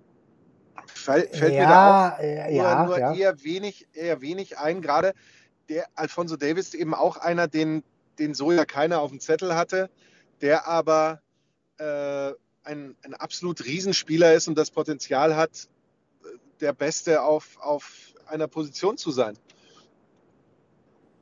fällt, 0.86 1.36
fällt 1.36 1.54
ja, 1.54 1.60
mir 1.60 1.68
da 1.68 2.12
auch 2.14 2.18
äh, 2.18 2.56
ja, 2.56 2.84
nur, 2.84 2.98
ja. 2.98 3.14
eher 3.14 3.42
wenig, 3.44 3.86
eher 3.92 4.20
wenig 4.20 4.58
ein. 4.58 4.82
Gerade 4.82 5.14
der 5.68 5.86
Alfonso 5.94 6.36
Davis 6.36 6.74
eben 6.74 6.94
auch 6.94 7.16
einer, 7.16 7.46
den 7.46 7.84
den 8.18 8.34
so 8.34 8.52
ja 8.52 8.64
keiner 8.64 9.00
auf 9.00 9.10
dem 9.10 9.20
Zettel 9.20 9.54
hatte, 9.54 9.90
der 10.40 10.66
aber 10.66 11.22
äh, 11.78 12.32
ein, 12.64 12.96
ein 13.02 13.14
absolut 13.14 13.64
Riesenspieler 13.64 14.34
ist 14.34 14.48
und 14.48 14.56
das 14.56 14.70
Potenzial 14.70 15.36
hat, 15.36 15.68
der 16.60 16.72
Beste 16.72 17.22
auf, 17.22 17.58
auf 17.60 18.14
einer 18.26 18.48
Position 18.48 18.96
zu 18.96 19.10
sein. 19.10 19.38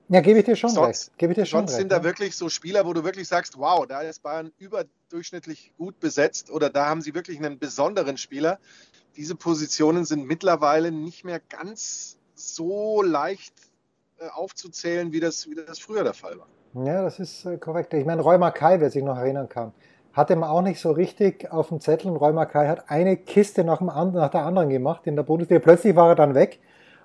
Ja, 0.09 0.21
gebe 0.21 0.38
ich 0.38 0.45
dir 0.45 0.55
schon 0.55 0.71
sonst, 0.71 1.09
recht. 1.09 1.19
Gebe 1.19 1.33
ich 1.33 1.38
dir 1.38 1.47
schon 1.47 1.61
sonst 1.61 1.73
recht, 1.73 1.81
sind 1.81 1.93
ja. 1.93 1.99
da 1.99 2.05
wirklich 2.05 2.37
so 2.37 2.49
Spieler, 2.49 2.87
wo 2.87 2.93
du 2.93 3.03
wirklich 3.03 3.26
sagst, 3.26 3.59
wow, 3.59 3.87
da 3.87 4.03
ist 4.03 4.23
Bayern 4.23 4.53
überdurchschnittlich 4.59 5.73
gut 5.76 5.99
besetzt 5.99 6.50
oder 6.50 6.71
da 6.71 6.87
haben 6.87 7.03
sie 7.03 7.15
wirklich 7.15 7.38
einen 7.38 7.59
besonderen 7.59 8.17
Spieler. 8.17 8.61
Diese 9.17 9.35
Positionen 9.35 10.05
sind 10.05 10.25
mittlerweile 10.26 10.93
nicht 10.93 11.25
mehr 11.25 11.41
ganz 11.41 12.19
so 12.35 13.03
leicht 13.03 13.55
äh, 14.19 14.29
aufzuzählen, 14.29 15.12
wie 15.12 15.21
das, 15.21 15.49
wie 15.50 15.57
das 15.57 15.79
früher 15.81 16.05
der 16.05 16.15
Fall 16.15 16.38
war. 16.38 16.49
Ja, 16.85 17.02
das 17.02 17.18
ist 17.18 17.47
äh, 17.47 17.56
korrekt. 17.56 17.95
Ich 17.95 18.04
meine, 18.04 18.21
Roy 18.21 18.37
Mackay, 18.37 18.80
wer 18.80 18.90
sich 18.90 19.02
noch 19.02 19.16
erinnern 19.16 19.49
kann, 19.49 19.73
hatte 20.12 20.37
man 20.37 20.50
auch 20.50 20.61
nicht 20.61 20.78
so 20.78 20.90
richtig 20.90 21.50
auf 21.50 21.68
dem 21.68 21.80
Zettel. 21.80 22.11
Und 22.11 22.18
Roy 22.18 22.33
Mackay 22.33 22.66
hat 22.66 22.90
eine 22.90 23.16
Kiste 23.16 23.64
nach, 23.64 23.78
dem, 23.78 23.87
nach 23.87 24.30
der 24.30 24.45
anderen 24.45 24.68
gemacht 24.68 25.06
in 25.06 25.16
der 25.16 25.23
Bundesliga. 25.23 25.61
Plötzlich 25.61 25.97
war 25.97 26.11
er 26.11 26.14
dann 26.16 26.35
weg, 26.35 26.61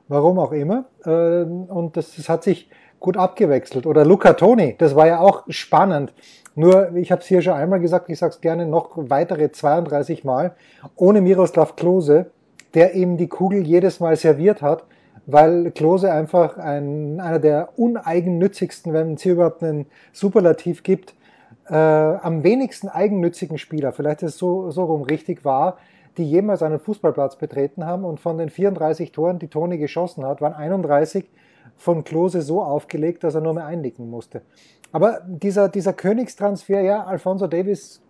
warum 0.09 0.39
auch 0.39 0.51
immer. 0.51 0.85
Ähm, 1.05 1.63
und 1.63 1.95
das, 1.95 2.15
das 2.15 2.27
hat 2.27 2.43
sich 2.43 2.69
gut 2.99 3.15
abgewechselt. 3.15 3.85
Oder 3.85 4.03
Luca 4.03 4.33
Toni, 4.33 4.75
das 4.77 4.95
war 4.95 5.07
ja 5.07 5.19
auch 5.19 5.43
spannend. 5.47 6.13
Nur, 6.53 6.93
ich 6.95 7.11
habe 7.11 7.21
es 7.21 7.27
hier 7.27 7.41
schon 7.41 7.53
einmal 7.53 7.79
gesagt, 7.79 8.09
ich 8.09 8.19
sage 8.19 8.33
es 8.33 8.41
gerne 8.41 8.65
noch 8.65 8.91
weitere 8.95 9.51
32 9.51 10.25
Mal, 10.25 10.53
ohne 10.97 11.21
Miroslav 11.21 11.77
Klose, 11.77 12.31
der 12.73 12.93
ihm 12.93 13.15
die 13.15 13.29
Kugel 13.29 13.65
jedes 13.65 14.01
Mal 14.01 14.17
serviert 14.17 14.61
hat, 14.61 14.83
weil 15.31 15.71
Klose 15.71 16.11
einfach 16.11 16.57
ein, 16.57 17.19
einer 17.19 17.39
der 17.39 17.77
uneigennützigsten, 17.77 18.93
wenn 18.93 19.13
es 19.13 19.21
hier 19.21 19.33
überhaupt 19.33 19.63
einen 19.63 19.85
Superlativ 20.11 20.83
gibt, 20.83 21.15
äh, 21.69 21.75
am 21.75 22.43
wenigsten 22.43 22.89
eigennützigen 22.89 23.57
Spieler, 23.57 23.91
vielleicht 23.93 24.23
ist 24.23 24.33
es 24.33 24.37
so, 24.37 24.71
so 24.71 24.83
rum 24.83 25.03
richtig 25.03 25.45
war, 25.45 25.77
die 26.17 26.29
jemals 26.29 26.61
einen 26.61 26.79
Fußballplatz 26.79 27.37
betreten 27.37 27.85
haben. 27.85 28.03
Und 28.03 28.19
von 28.19 28.37
den 28.37 28.49
34 28.49 29.11
Toren, 29.11 29.39
die 29.39 29.47
Toni 29.47 29.77
geschossen 29.77 30.25
hat, 30.25 30.41
waren 30.41 30.53
31 30.53 31.29
von 31.77 32.03
Klose 32.03 32.41
so 32.41 32.61
aufgelegt, 32.61 33.23
dass 33.23 33.35
er 33.35 33.41
nur 33.41 33.53
mehr 33.53 33.65
einnicken 33.65 34.09
musste. 34.09 34.41
Aber 34.91 35.21
dieser, 35.25 35.69
dieser 35.69 35.93
Königstransfer, 35.93 36.81
ja, 36.81 37.05
Alfonso 37.05 37.47
Davis, 37.47 38.01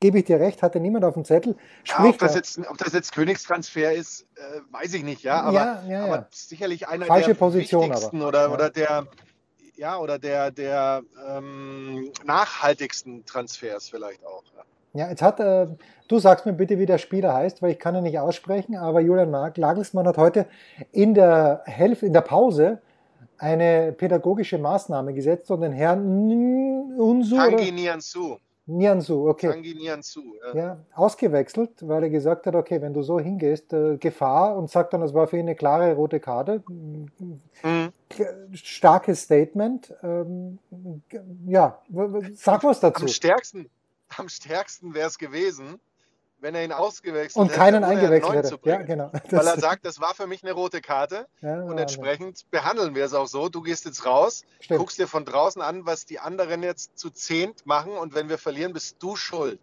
gebe 0.00 0.18
ich 0.18 0.24
dir 0.24 0.40
recht, 0.40 0.62
hatte 0.62 0.80
niemand 0.80 1.04
auf 1.04 1.14
dem 1.14 1.24
Zettel. 1.24 1.56
Ja, 1.84 2.04
ob, 2.04 2.18
das 2.18 2.34
jetzt, 2.34 2.58
ob 2.68 2.78
das 2.78 2.92
jetzt 2.92 3.12
Königstransfer 3.12 3.92
ist, 3.92 4.26
äh, 4.36 4.60
weiß 4.70 4.94
ich 4.94 5.02
nicht, 5.02 5.22
ja. 5.22 5.40
Aber, 5.42 5.52
ja, 5.52 5.82
ja, 5.88 6.04
aber 6.04 6.28
sicherlich 6.30 6.88
einer 6.88 7.06
Falsche 7.06 7.28
der 7.28 7.34
Position 7.34 7.90
wichtigsten 7.90 8.18
aber. 8.18 8.28
Oder, 8.28 8.42
Ja. 8.46 8.54
oder 8.54 8.70
der 8.70 9.06
ja, 9.78 9.96
oder 9.98 10.18
der, 10.18 10.50
der 10.50 11.02
ähm, 11.30 12.10
nachhaltigsten 12.24 13.24
Transfers 13.24 13.88
vielleicht 13.88 14.26
auch. 14.26 14.42
Ja. 14.92 15.08
Jetzt 15.08 15.22
hat, 15.22 15.38
äh, 15.38 15.68
du 16.08 16.18
sagst 16.18 16.46
mir 16.46 16.52
bitte, 16.52 16.78
wie 16.78 16.86
der 16.86 16.98
Spieler 16.98 17.32
heißt, 17.32 17.62
weil 17.62 17.70
ich 17.70 17.78
kann 17.78 17.94
ihn 17.94 18.02
nicht 18.02 18.18
aussprechen, 18.18 18.76
aber 18.76 19.00
Julian 19.00 19.30
Nagelsmann 19.30 20.08
hat 20.08 20.16
heute 20.16 20.46
in 20.90 21.14
der 21.14 21.62
Hälfte, 21.66 22.06
in 22.06 22.12
der 22.12 22.22
Pause 22.22 22.82
eine 23.38 23.92
pädagogische 23.92 24.58
Maßnahme 24.58 25.14
gesetzt 25.14 25.48
und 25.52 25.60
den 25.60 25.72
Herrn 25.72 26.98
Unsu 26.98 27.36
oder 27.36 27.56
Tanguy 27.56 27.70
Niansu, 28.68 29.28
okay, 29.30 29.50
Tanguy 29.50 29.74
Nianzou. 29.74 30.34
Ja. 30.44 30.54
ja, 30.54 30.84
ausgewechselt, 30.92 31.70
weil 31.80 32.02
er 32.02 32.10
gesagt 32.10 32.46
hat, 32.46 32.54
okay, 32.54 32.82
wenn 32.82 32.92
du 32.92 33.02
so 33.02 33.18
hingehst, 33.18 33.72
äh, 33.72 33.96
Gefahr 33.96 34.56
und 34.56 34.70
sagt 34.70 34.92
dann, 34.92 35.00
das 35.00 35.14
war 35.14 35.26
für 35.26 35.36
ihn 35.36 35.46
eine 35.46 35.54
klare 35.54 35.94
rote 35.94 36.20
Karte. 36.20 36.62
Mhm. 36.68 37.40
Starkes 38.52 39.22
Statement. 39.22 39.94
Ähm, 40.02 40.58
ja, 41.46 41.80
sag 42.34 42.62
was 42.62 42.80
dazu. 42.80 43.02
Am 43.02 43.08
stärksten, 43.08 43.70
am 44.16 44.28
stärksten 44.28 44.92
wäre 44.92 45.08
es 45.08 45.16
gewesen, 45.16 45.80
wenn 46.40 46.54
er 46.54 46.64
ihn 46.64 46.72
ausgewechselt 46.72 47.36
Und 47.36 47.52
keinen 47.52 47.84
eingewechselt 47.84 48.34
hätte. 48.34 48.58
Ja, 48.64 48.82
genau. 48.82 49.10
Weil 49.30 49.46
er 49.46 49.58
sagt, 49.58 49.84
das 49.84 50.00
war 50.00 50.14
für 50.14 50.26
mich 50.26 50.42
eine 50.42 50.52
rote 50.52 50.80
Karte 50.80 51.26
ja, 51.40 51.54
und 51.54 51.60
Wahnsinn. 51.60 51.78
entsprechend 51.78 52.50
behandeln 52.50 52.94
wir 52.94 53.04
es 53.04 53.14
auch 53.14 53.26
so. 53.26 53.48
Du 53.48 53.62
gehst 53.62 53.84
jetzt 53.84 54.06
raus, 54.06 54.44
Stimmt. 54.60 54.78
guckst 54.78 54.98
dir 54.98 55.08
von 55.08 55.24
draußen 55.24 55.60
an, 55.60 55.86
was 55.86 56.06
die 56.06 56.18
anderen 56.18 56.62
jetzt 56.62 56.98
zu 56.98 57.10
zehnt 57.10 57.66
machen 57.66 57.92
und 57.92 58.14
wenn 58.14 58.28
wir 58.28 58.38
verlieren, 58.38 58.72
bist 58.72 58.96
du 59.00 59.16
schuld. 59.16 59.60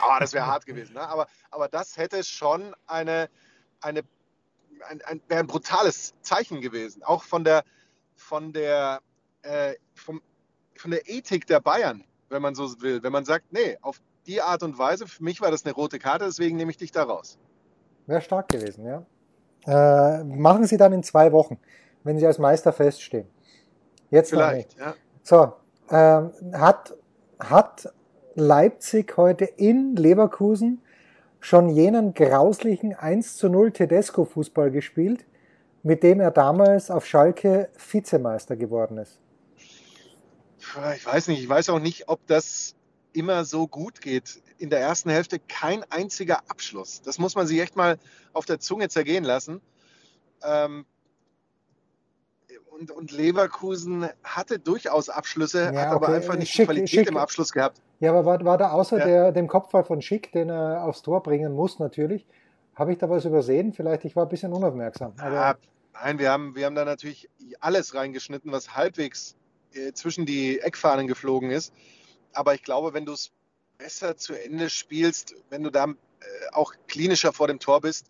Ah, 0.00 0.20
das 0.20 0.32
wäre 0.32 0.46
hart 0.46 0.66
gewesen. 0.66 0.94
Ne? 0.94 1.00
Aber, 1.00 1.26
aber 1.50 1.68
das 1.68 1.96
hätte 1.96 2.24
schon 2.24 2.74
eine, 2.86 3.28
eine, 3.80 4.02
ein, 4.88 5.02
ein, 5.02 5.20
ein 5.28 5.46
brutales 5.46 6.14
Zeichen 6.22 6.60
gewesen. 6.60 7.02
Auch 7.02 7.24
von 7.24 7.44
der, 7.44 7.64
von 8.16 8.52
der, 8.52 9.00
äh, 9.42 9.74
vom, 9.94 10.22
von 10.76 10.92
der 10.92 11.08
Ethik 11.08 11.46
der 11.46 11.60
Bayern, 11.60 12.04
wenn 12.30 12.40
man 12.40 12.54
so 12.54 12.80
will. 12.80 13.02
Wenn 13.02 13.12
man 13.12 13.24
sagt, 13.24 13.52
nee, 13.52 13.76
auf 13.82 14.00
die 14.26 14.40
Art 14.40 14.62
und 14.62 14.78
Weise, 14.78 15.06
für 15.06 15.22
mich 15.22 15.40
war 15.40 15.50
das 15.50 15.64
eine 15.64 15.74
rote 15.74 15.98
Karte, 15.98 16.24
deswegen 16.26 16.56
nehme 16.56 16.70
ich 16.70 16.76
dich 16.76 16.92
da 16.92 17.04
raus. 17.04 17.38
Wäre 18.06 18.20
stark 18.20 18.48
gewesen, 18.48 18.86
ja. 18.86 19.04
Äh, 19.66 20.24
machen 20.24 20.66
Sie 20.66 20.76
dann 20.76 20.92
in 20.92 21.02
zwei 21.02 21.32
Wochen, 21.32 21.58
wenn 22.02 22.18
Sie 22.18 22.26
als 22.26 22.38
Meister 22.38 22.72
feststehen. 22.72 23.28
Jetzt 24.10 24.32
noch 24.32 24.52
nicht. 24.52 24.72
Vielleicht. 24.74 24.78
Ja. 24.78 24.94
So, 25.22 25.52
ähm, 25.90 26.32
hat, 26.52 26.94
hat 27.38 27.92
Leipzig 28.34 29.16
heute 29.16 29.44
in 29.44 29.94
Leverkusen 29.94 30.82
schon 31.40 31.68
jenen 31.68 32.14
grauslichen 32.14 32.94
1 32.94 33.36
zu 33.36 33.48
0 33.48 33.72
Tedesco-Fußball 33.72 34.70
gespielt, 34.70 35.24
mit 35.82 36.02
dem 36.02 36.20
er 36.20 36.30
damals 36.30 36.90
auf 36.90 37.06
Schalke 37.06 37.68
Vizemeister 37.76 38.56
geworden 38.56 38.98
ist? 38.98 39.20
Ich 40.58 41.06
weiß 41.06 41.28
nicht, 41.28 41.42
ich 41.42 41.48
weiß 41.48 41.70
auch 41.70 41.80
nicht, 41.80 42.08
ob 42.08 42.24
das 42.26 42.76
immer 43.12 43.44
so 43.44 43.66
gut 43.66 44.00
geht. 44.00 44.42
In 44.58 44.70
der 44.70 44.80
ersten 44.80 45.10
Hälfte 45.10 45.38
kein 45.38 45.84
einziger 45.90 46.38
Abschluss. 46.48 47.02
Das 47.02 47.18
muss 47.18 47.34
man 47.34 47.46
sich 47.46 47.60
echt 47.60 47.76
mal 47.76 47.98
auf 48.32 48.44
der 48.46 48.60
Zunge 48.60 48.88
zergehen 48.88 49.24
lassen. 49.24 49.60
Ähm, 50.44 50.86
und, 52.70 52.90
und 52.90 53.12
Leverkusen 53.12 54.08
hatte 54.24 54.58
durchaus 54.58 55.08
Abschlüsse, 55.08 55.70
Ja, 55.74 55.80
hat 55.82 55.88
aber 55.88 56.08
okay, 56.08 56.16
einfach 56.16 56.36
nicht 56.36 56.50
schick, 56.50 56.62
die 56.62 56.66
Qualität 56.66 56.88
schick. 56.90 57.08
im 57.08 57.16
Abschluss 57.16 57.52
gehabt. 57.52 57.80
Ja, 58.00 58.10
aber 58.10 58.24
war, 58.24 58.44
war 58.44 58.58
da 58.58 58.70
außer 58.72 58.98
Ja. 58.98 59.04
der, 59.04 59.32
dem 59.32 59.46
Kopfball 59.46 59.84
von 59.84 60.02
Schick, 60.02 60.32
den 60.32 60.50
er 60.50 60.84
aufs 60.84 61.02
Tor 61.02 61.22
bringen 61.22 61.52
muss 61.52 61.78
natürlich, 61.78 62.26
habe 62.74 62.92
ich 62.92 62.98
da 62.98 63.08
was 63.08 63.24
übersehen? 63.24 63.72
Vielleicht, 63.72 64.04
ich 64.04 64.16
war 64.16 64.24
ein 64.24 64.28
bisschen 64.28 64.52
unaufmerksam. 64.52 65.12
Ah, 65.18 65.54
nein, 65.92 66.18
wir 66.18 66.30
haben, 66.30 66.56
wir 66.56 66.66
haben 66.66 66.74
da 66.74 66.84
natürlich 66.84 67.28
alles 67.60 67.94
reingeschnitten, 67.94 68.50
was 68.50 68.74
halbwegs 68.74 69.36
äh, 69.74 69.92
zwischen 69.92 70.26
die 70.26 70.58
Eckfahnen 70.60 71.06
geflogen 71.06 71.50
ist. 71.50 71.72
Aber 72.32 72.54
ich 72.54 72.62
glaube, 72.62 72.94
wenn 72.94 73.06
du 73.06 73.12
es 73.12 73.30
besser 73.78 74.16
zu 74.16 74.34
Ende 74.34 74.70
spielst, 74.70 75.34
wenn 75.50 75.62
du 75.62 75.70
da 75.70 75.86
äh, 75.86 75.94
auch 76.52 76.74
klinischer 76.86 77.32
vor 77.32 77.48
dem 77.48 77.58
Tor 77.58 77.80
bist, 77.80 78.06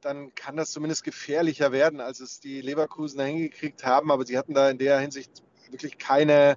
dann 0.00 0.34
kann 0.34 0.56
das 0.56 0.70
zumindest 0.70 1.04
gefährlicher 1.04 1.72
werden, 1.72 2.00
als 2.00 2.20
es 2.20 2.40
die 2.40 2.60
Leverkusener 2.62 3.24
hingekriegt 3.24 3.84
haben. 3.84 4.10
Aber 4.10 4.24
sie 4.24 4.38
hatten 4.38 4.54
da 4.54 4.70
in 4.70 4.78
der 4.78 4.98
Hinsicht 4.98 5.42
wirklich 5.70 5.98
keine 5.98 6.56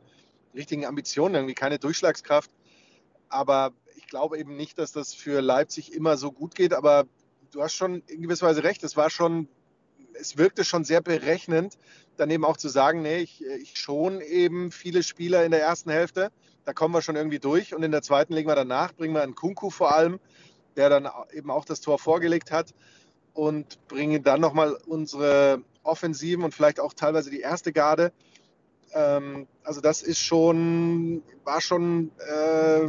richtigen 0.55 0.85
Ambitionen, 0.85 1.35
irgendwie 1.35 1.55
keine 1.55 1.79
Durchschlagskraft. 1.79 2.49
Aber 3.29 3.73
ich 3.95 4.07
glaube 4.07 4.37
eben 4.37 4.55
nicht, 4.55 4.77
dass 4.77 4.91
das 4.91 5.13
für 5.13 5.41
Leipzig 5.41 5.93
immer 5.93 6.17
so 6.17 6.31
gut 6.31 6.55
geht. 6.55 6.73
Aber 6.73 7.05
du 7.51 7.61
hast 7.61 7.73
schon 7.73 8.01
in 8.07 8.21
gewisser 8.21 8.47
Weise 8.47 8.63
recht. 8.63 8.83
Es 8.83 8.95
war 8.95 9.09
schon, 9.09 9.47
es 10.13 10.37
wirkte 10.37 10.63
schon 10.63 10.85
sehr 10.85 11.01
berechnend, 11.01 11.77
dann 12.17 12.29
eben 12.29 12.45
auch 12.45 12.57
zu 12.57 12.69
sagen, 12.69 13.01
nee, 13.01 13.17
ich, 13.17 13.43
ich 13.45 13.77
schon 13.77 14.21
eben 14.21 14.71
viele 14.71 15.03
Spieler 15.03 15.43
in 15.43 15.51
der 15.51 15.61
ersten 15.61 15.89
Hälfte. 15.89 16.31
Da 16.65 16.73
kommen 16.73 16.93
wir 16.93 17.01
schon 17.01 17.15
irgendwie 17.15 17.39
durch. 17.39 17.73
Und 17.75 17.83
in 17.83 17.91
der 17.91 18.01
zweiten 18.01 18.33
legen 18.33 18.47
wir 18.47 18.55
danach, 18.55 18.93
bringen 18.93 19.13
wir 19.13 19.21
einen 19.21 19.35
Kunku 19.35 19.69
vor 19.69 19.93
allem, 19.93 20.19
der 20.75 20.89
dann 20.89 21.09
eben 21.33 21.51
auch 21.51 21.65
das 21.65 21.81
Tor 21.81 21.99
vorgelegt 21.99 22.51
hat 22.51 22.73
und 23.33 23.85
bringen 23.87 24.23
dann 24.23 24.41
nochmal 24.41 24.77
unsere 24.85 25.61
Offensiven 25.83 26.43
und 26.43 26.53
vielleicht 26.53 26.79
auch 26.79 26.93
teilweise 26.93 27.29
die 27.29 27.41
erste 27.41 27.73
Garde. 27.73 28.13
Ähm, 28.93 29.47
also 29.63 29.81
das 29.81 30.01
ist 30.01 30.19
schon, 30.19 31.23
war 31.43 31.61
schon, 31.61 32.11
äh, 32.19 32.85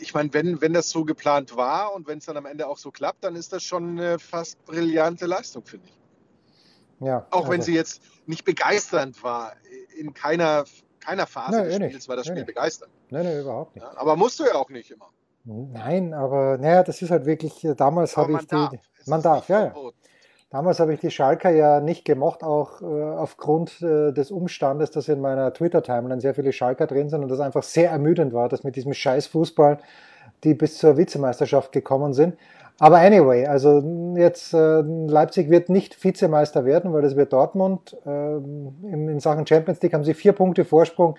ich 0.00 0.12
meine, 0.12 0.32
wenn, 0.34 0.60
wenn 0.60 0.72
das 0.72 0.90
so 0.90 1.04
geplant 1.04 1.56
war 1.56 1.94
und 1.94 2.06
wenn 2.06 2.18
es 2.18 2.26
dann 2.26 2.36
am 2.36 2.46
Ende 2.46 2.66
auch 2.66 2.78
so 2.78 2.90
klappt, 2.90 3.24
dann 3.24 3.36
ist 3.36 3.52
das 3.52 3.62
schon 3.62 3.98
eine 3.98 4.18
fast 4.18 4.62
brillante 4.64 5.26
Leistung, 5.26 5.64
finde 5.64 5.88
ich. 5.88 7.06
ja, 7.06 7.26
Auch 7.30 7.44
wenn 7.48 7.60
also- 7.60 7.66
sie 7.66 7.74
jetzt 7.74 8.02
nicht 8.26 8.44
begeisternd 8.44 9.22
war. 9.22 9.54
In 9.96 10.12
keiner, 10.12 10.64
keiner 11.04 11.26
Phase 11.26 11.64
des 11.64 11.72
eh 11.72 11.76
Spiels 11.76 11.92
nicht. 11.94 12.08
war 12.08 12.16
das 12.16 12.26
Spiel 12.26 12.40
nee. 12.40 12.44
begeisternd. 12.44 12.92
Nein, 13.10 13.24
nein, 13.24 13.40
überhaupt 13.40 13.74
nicht. 13.74 13.84
Ja, 13.84 13.92
aber 13.96 14.16
musst 14.16 14.38
du 14.40 14.44
ja 14.44 14.54
auch 14.54 14.70
nicht 14.70 14.90
immer. 14.90 15.10
Nein, 15.44 16.14
aber 16.14 16.56
naja, 16.58 16.82
das 16.82 17.02
ist 17.02 17.10
halt 17.10 17.26
wirklich, 17.26 17.64
äh, 17.64 17.74
damals 17.74 18.16
habe 18.16 18.32
ich 18.32 18.46
darf. 18.46 18.70
die, 18.70 18.78
Es 18.98 19.06
man 19.06 19.20
darf, 19.20 19.48
ja, 19.48 19.66
ja. 19.66 19.74
Damals 20.54 20.78
habe 20.78 20.94
ich 20.94 21.00
die 21.00 21.10
Schalker 21.10 21.50
ja 21.50 21.80
nicht 21.80 22.04
gemocht, 22.04 22.44
auch 22.44 22.80
äh, 22.80 22.84
aufgrund 22.84 23.82
äh, 23.82 24.12
des 24.12 24.30
Umstandes, 24.30 24.92
dass 24.92 25.08
in 25.08 25.20
meiner 25.20 25.52
Twitter-Timeline 25.52 26.20
sehr 26.20 26.34
viele 26.34 26.52
Schalker 26.52 26.86
drin 26.86 27.08
sind 27.10 27.24
und 27.24 27.28
das 27.28 27.40
einfach 27.40 27.64
sehr 27.64 27.90
ermüdend 27.90 28.32
war, 28.32 28.48
dass 28.48 28.62
mit 28.62 28.76
diesem 28.76 28.94
scheiß 28.94 29.26
Fußball 29.26 29.78
die 30.44 30.54
bis 30.54 30.78
zur 30.78 30.96
Vizemeisterschaft 30.96 31.72
gekommen 31.72 32.14
sind. 32.14 32.36
Aber 32.80 32.98
anyway, 32.98 33.46
also 33.46 34.14
jetzt 34.16 34.52
äh, 34.52 34.80
Leipzig 34.80 35.48
wird 35.48 35.68
nicht 35.68 36.02
Vizemeister 36.02 36.64
werden, 36.64 36.92
weil 36.92 37.02
das 37.02 37.14
wird 37.14 37.32
Dortmund. 37.32 37.96
Ähm, 38.04 38.74
in, 38.82 39.20
Sachen 39.20 39.46
Champions 39.46 39.80
League 39.80 39.94
haben 39.94 40.02
sie 40.02 40.14
vier 40.14 40.32
Punkte 40.32 40.64
Vorsprung 40.64 41.16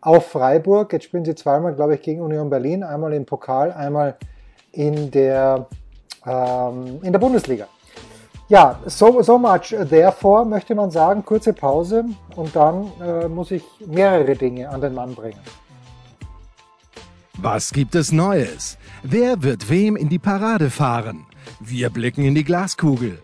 auf 0.00 0.26
Freiburg. 0.26 0.92
Jetzt 0.92 1.04
spielen 1.04 1.24
sie 1.24 1.36
zweimal, 1.36 1.74
glaube 1.74 1.94
ich, 1.94 2.02
gegen 2.02 2.20
Union 2.20 2.50
Berlin, 2.50 2.82
einmal 2.82 3.12
im 3.12 3.24
Pokal, 3.24 3.70
einmal 3.70 4.16
in 4.72 5.12
der, 5.12 5.66
ähm, 6.26 6.98
in 7.02 7.12
der 7.12 7.20
Bundesliga. 7.20 7.68
Ja, 8.48 8.78
so, 8.86 9.22
so 9.22 9.38
much 9.38 9.74
therefore, 9.88 10.44
möchte 10.44 10.74
man 10.74 10.90
sagen. 10.90 11.24
Kurze 11.24 11.52
Pause 11.52 12.04
und 12.34 12.54
dann 12.54 12.90
äh, 13.00 13.28
muss 13.28 13.52
ich 13.52 13.64
mehrere 13.86 14.34
Dinge 14.34 14.68
an 14.68 14.80
den 14.80 14.94
Mann 14.94 15.14
bringen. 15.14 15.40
Was 17.38 17.70
gibt 17.70 17.94
es 17.94 18.12
Neues? 18.12 18.78
Wer 19.02 19.42
wird 19.42 19.68
wem 19.68 19.94
in 19.94 20.08
die 20.08 20.18
Parade 20.18 20.70
fahren? 20.70 21.26
Wir 21.60 21.90
blicken 21.90 22.24
in 22.24 22.34
die 22.34 22.44
Glaskugel. 22.44 23.22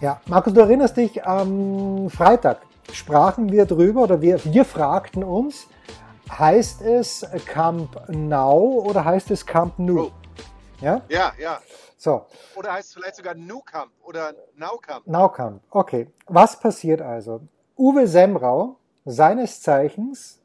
Ja, 0.00 0.22
Markus, 0.24 0.54
du 0.54 0.60
erinnerst 0.60 0.96
dich, 0.96 1.22
am 1.26 2.08
Freitag 2.08 2.62
sprachen 2.92 3.52
wir 3.52 3.66
drüber 3.66 4.04
oder 4.04 4.22
wir, 4.22 4.42
wir 4.42 4.64
fragten 4.64 5.22
uns, 5.22 5.66
heißt 6.30 6.80
es 6.80 7.26
Camp 7.44 8.08
Nou 8.08 8.80
oder 8.88 9.04
heißt 9.04 9.30
es 9.30 9.44
Camp 9.44 9.78
Nou? 9.78 10.04
Oh. 10.04 10.12
Ja? 10.80 11.02
Ja, 11.10 11.32
ja. 11.38 11.60
So. 11.98 12.24
Oder 12.56 12.72
heißt 12.72 12.88
es 12.88 12.94
vielleicht 12.94 13.16
sogar 13.16 13.34
Nukamp 13.34 13.90
oder 14.02 14.32
Naukamp? 14.56 15.06
Naukamp, 15.06 15.60
okay. 15.68 16.06
Was 16.26 16.58
passiert 16.58 17.02
also? 17.02 17.42
Uwe 17.76 18.06
Semrau, 18.06 18.76
seines 19.04 19.60
Zeichens 19.60 20.37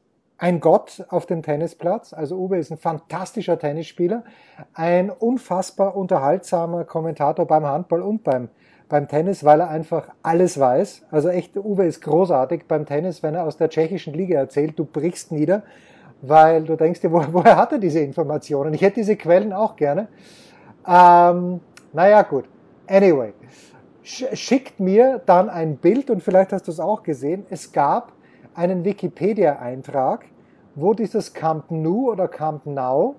ein 0.43 0.59
Gott 0.59 1.05
auf 1.07 1.25
dem 1.25 1.41
Tennisplatz. 1.41 2.11
Also 2.11 2.35
Uwe 2.35 2.57
ist 2.57 2.69
ein 2.69 2.77
fantastischer 2.77 3.57
Tennisspieler, 3.57 4.25
ein 4.73 5.09
unfassbar 5.09 5.95
unterhaltsamer 5.95 6.83
Kommentator 6.83 7.47
beim 7.47 7.65
Handball 7.65 8.01
und 8.01 8.25
beim, 8.25 8.49
beim 8.89 9.07
Tennis, 9.07 9.45
weil 9.45 9.61
er 9.61 9.69
einfach 9.69 10.09
alles 10.21 10.59
weiß. 10.59 11.03
Also 11.11 11.29
echt, 11.29 11.55
Uwe 11.55 11.85
ist 11.85 12.01
großartig 12.01 12.65
beim 12.67 12.85
Tennis, 12.85 13.23
wenn 13.23 13.35
er 13.35 13.45
aus 13.45 13.55
der 13.55 13.69
tschechischen 13.69 14.13
Liga 14.13 14.37
erzählt, 14.37 14.77
du 14.77 14.83
brichst 14.83 15.31
nieder, 15.31 15.63
weil 16.21 16.65
du 16.65 16.75
denkst 16.75 16.99
dir, 16.99 17.13
wo, 17.13 17.23
woher 17.31 17.55
hat 17.55 17.71
er 17.71 17.79
diese 17.79 18.01
Informationen? 18.01 18.73
Ich 18.73 18.81
hätte 18.81 18.95
diese 18.95 19.15
Quellen 19.15 19.53
auch 19.53 19.77
gerne. 19.77 20.09
Ähm, 20.85 21.61
naja, 21.93 22.21
gut. 22.23 22.49
Anyway, 22.85 23.31
schickt 24.03 24.81
mir 24.81 25.21
dann 25.25 25.49
ein 25.49 25.77
Bild 25.77 26.09
und 26.09 26.21
vielleicht 26.21 26.51
hast 26.51 26.67
du 26.67 26.71
es 26.73 26.81
auch 26.81 27.01
gesehen. 27.01 27.45
Es 27.49 27.71
gab 27.71 28.11
einen 28.55 28.83
Wikipedia-Eintrag, 28.83 30.25
wo 30.75 30.93
dieses 30.93 31.33
Camp 31.33 31.69
Nou 31.69 32.11
oder 32.11 32.27
Camp 32.27 32.65
Now, 32.65 33.15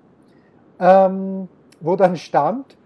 ähm, 0.79 1.47
wo 1.79 1.95
dann 1.95 2.17
stand, 2.17 2.77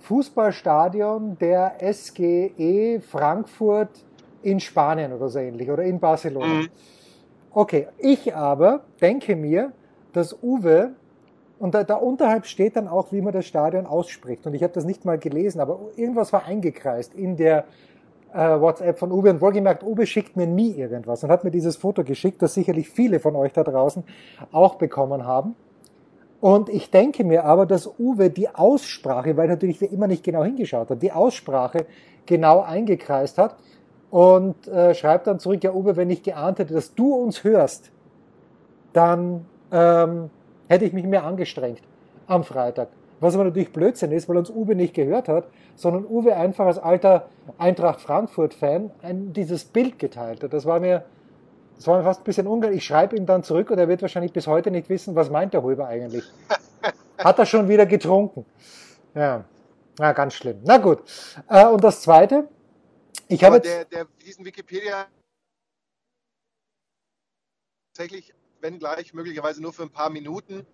Fußballstadion 0.00 1.38
der 1.38 1.74
SGE 1.80 3.00
Frankfurt 3.00 4.04
in 4.42 4.60
Spanien 4.60 5.12
oder 5.12 5.28
so 5.28 5.38
ähnlich 5.38 5.70
oder 5.70 5.82
in 5.82 6.00
Barcelona. 6.00 6.46
Mhm. 6.46 6.68
Okay, 7.52 7.88
ich 7.98 8.34
aber 8.34 8.84
denke 9.00 9.36
mir, 9.36 9.72
dass 10.12 10.42
Uwe 10.42 10.92
und 11.58 11.74
da, 11.74 11.84
da 11.84 11.96
unterhalb 11.96 12.46
steht 12.46 12.76
dann 12.76 12.88
auch, 12.88 13.12
wie 13.12 13.20
man 13.20 13.34
das 13.34 13.44
Stadion 13.44 13.84
ausspricht. 13.84 14.46
Und 14.46 14.54
ich 14.54 14.62
habe 14.62 14.72
das 14.72 14.84
nicht 14.84 15.04
mal 15.04 15.18
gelesen, 15.18 15.60
aber 15.60 15.78
irgendwas 15.96 16.32
war 16.32 16.46
eingekreist 16.46 17.14
in 17.14 17.36
der 17.36 17.66
äh, 18.32 18.60
WhatsApp 18.60 18.98
von 18.98 19.12
Uwe. 19.12 19.30
Und 19.30 19.40
wohlgemerkt, 19.40 19.82
Uwe 19.82 20.06
schickt 20.06 20.36
mir 20.36 20.46
nie 20.46 20.72
irgendwas 20.72 21.24
und 21.24 21.30
hat 21.30 21.44
mir 21.44 21.50
dieses 21.50 21.76
Foto 21.76 22.04
geschickt, 22.04 22.42
das 22.42 22.54
sicherlich 22.54 22.88
viele 22.88 23.20
von 23.20 23.36
euch 23.36 23.52
da 23.52 23.64
draußen 23.64 24.04
auch 24.52 24.76
bekommen 24.76 25.26
haben. 25.26 25.54
Und 26.40 26.70
ich 26.70 26.90
denke 26.90 27.22
mir 27.22 27.44
aber, 27.44 27.66
dass 27.66 27.86
Uwe 27.98 28.30
die 28.30 28.48
Aussprache, 28.48 29.36
weil 29.36 29.48
natürlich 29.48 29.80
wie 29.80 29.86
immer 29.86 30.06
nicht 30.06 30.24
genau 30.24 30.42
hingeschaut 30.42 30.88
hat, 30.90 31.02
die 31.02 31.12
Aussprache 31.12 31.86
genau 32.24 32.60
eingekreist 32.60 33.36
hat 33.36 33.56
und 34.10 34.66
äh, 34.68 34.94
schreibt 34.94 35.26
dann 35.26 35.38
zurück, 35.38 35.62
ja 35.62 35.72
Uwe, 35.72 35.96
wenn 35.96 36.08
ich 36.10 36.22
geahnt 36.22 36.58
hätte, 36.58 36.74
dass 36.74 36.94
du 36.94 37.14
uns 37.14 37.44
hörst, 37.44 37.90
dann 38.92 39.46
ähm, 39.70 40.30
hätte 40.68 40.84
ich 40.84 40.92
mich 40.92 41.04
mehr 41.04 41.24
angestrengt 41.24 41.82
am 42.26 42.42
Freitag. 42.42 42.88
Was 43.20 43.34
aber 43.34 43.44
natürlich 43.44 43.72
Blödsinn 43.72 44.12
ist, 44.12 44.28
weil 44.28 44.36
uns 44.36 44.50
Uwe 44.50 44.74
nicht 44.74 44.94
gehört 44.94 45.28
hat, 45.28 45.48
sondern 45.76 46.04
Uwe 46.06 46.36
einfach 46.36 46.66
als 46.66 46.78
alter 46.78 47.28
Eintracht 47.58 48.00
Frankfurt-Fan 48.00 48.90
dieses 49.32 49.64
Bild 49.64 49.98
geteilt 49.98 50.42
hat. 50.42 50.52
Das 50.52 50.64
war 50.64 50.80
mir, 50.80 51.04
das 51.76 51.86
war 51.86 51.98
mir 51.98 52.04
fast 52.04 52.22
ein 52.22 52.24
bisschen 52.24 52.46
unglaublich. 52.46 52.78
Ich 52.78 52.86
schreibe 52.86 53.16
ihm 53.16 53.26
dann 53.26 53.42
zurück 53.42 53.70
und 53.70 53.78
er 53.78 53.88
wird 53.88 54.02
wahrscheinlich 54.02 54.32
bis 54.32 54.46
heute 54.46 54.70
nicht 54.70 54.88
wissen, 54.88 55.14
was 55.14 55.30
meint 55.30 55.52
der 55.54 55.62
Huber 55.62 55.86
eigentlich. 55.86 56.24
Hat 57.18 57.38
er 57.38 57.46
schon 57.46 57.68
wieder 57.68 57.84
getrunken? 57.84 58.46
Ja, 59.14 59.44
ja 59.98 60.12
ganz 60.12 60.34
schlimm. 60.34 60.60
Na 60.64 60.78
gut. 60.78 61.02
Äh, 61.48 61.66
und 61.66 61.84
das 61.84 62.00
Zweite, 62.00 62.48
ich 63.28 63.44
habe 63.44 63.60
der, 63.60 63.84
der, 63.84 64.06
diesen 64.24 64.44
Wikipedia 64.44 65.06
tatsächlich 67.92 68.32
wenn 68.60 68.78
gleich 68.78 69.14
möglicherweise 69.14 69.62
nur 69.62 69.72
für 69.72 69.82
ein 69.82 69.90
paar 69.90 70.10
Minuten, 70.10 70.66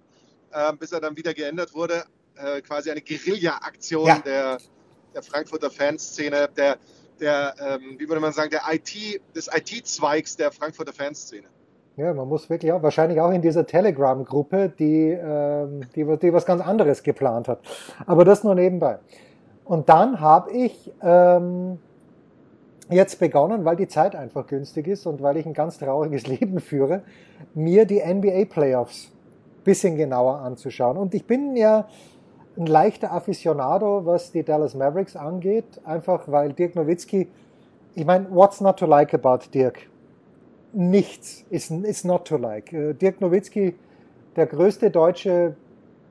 äh, 0.51 0.73
bis 0.75 0.93
er 0.93 1.01
dann 1.01 1.17
wieder 1.17 1.35
geändert 1.35 1.75
wurde, 1.75 2.05
äh, 2.37 2.61
quasi 2.63 2.91
eine 2.91 3.01
Guerilla-Aktion 3.01 4.07
ja. 4.07 4.19
der, 4.19 4.59
der 5.15 5.23
Frankfurter 5.23 5.71
Fanszene, 5.71 6.49
der, 6.57 6.77
der 7.21 7.55
ähm, 7.59 7.97
wie 7.99 8.09
würde 8.09 8.21
man 8.21 8.33
sagen, 8.33 8.51
der 8.51 8.63
IT, 8.71 9.21
des 9.35 9.49
IT-Zweigs 9.49 10.37
der 10.37 10.53
Frankfurter 10.53 10.93
Fanszene. 10.93 11.49
Ja, 11.97 12.13
man 12.13 12.29
muss 12.29 12.51
wirklich 12.51 12.73
auch, 12.73 12.83
wahrscheinlich 12.83 13.21
auch 13.21 13.31
in 13.31 13.41
dieser 13.41 13.67
Telegram-Gruppe, 13.67 14.71
die, 14.79 15.13
ähm, 15.13 15.81
die, 15.95 16.05
die 16.19 16.33
was 16.33 16.45
ganz 16.45 16.61
anderes 16.61 17.03
geplant 17.03 17.49
hat. 17.49 17.61
Aber 18.05 18.25
das 18.27 18.45
nur 18.45 18.55
nebenbei. 18.55 18.99
Und 19.65 19.89
dann 19.89 20.21
habe 20.21 20.53
ich 20.53 20.93
ähm, 21.03 21.79
jetzt 22.91 23.19
begonnen, 23.19 23.65
weil 23.65 23.77
die 23.77 23.89
Zeit 23.89 24.15
einfach 24.15 24.47
günstig 24.47 24.87
ist 24.89 25.07
und 25.07 25.23
weil 25.23 25.39
ich 25.39 25.47
ein 25.47 25.55
ganz 25.55 25.79
trauriges 25.79 26.27
Leben 26.27 26.61
führe, 26.61 27.03
mir 27.55 27.87
die 27.87 28.03
NBA 28.05 28.45
Playoffs 28.45 29.11
bisschen 29.65 29.97
genauer 29.97 30.39
anzuschauen. 30.41 30.97
Und 30.97 31.15
ich 31.15 31.27
bin 31.27 31.57
ja 31.57 31.89
ein 32.57 32.67
leichter 32.67 33.13
Aficionado, 33.13 34.07
was 34.07 34.33
die 34.33 34.43
Dallas 34.43 34.75
Mavericks 34.75 35.17
angeht, 35.17 35.65
einfach 35.85 36.25
weil 36.27 36.53
Dirk 36.53 36.75
Nowitzki, 36.75 37.29
ich 37.95 38.05
meine, 38.05 38.27
what's 38.31 38.61
not 38.61 38.79
to 38.79 38.87
like 38.87 39.15
about 39.15 39.51
Dirk? 39.53 39.79
Nichts 40.73 41.45
ist, 41.51 41.71
is 41.71 42.05
not 42.05 42.27
to 42.27 42.37
like. 42.37 42.73
Äh, 42.73 42.95
Dirk 42.95 43.21
Nowitzki, 43.21 43.75
der 44.37 44.47
größte 44.47 44.91
deutsche, 44.91 45.57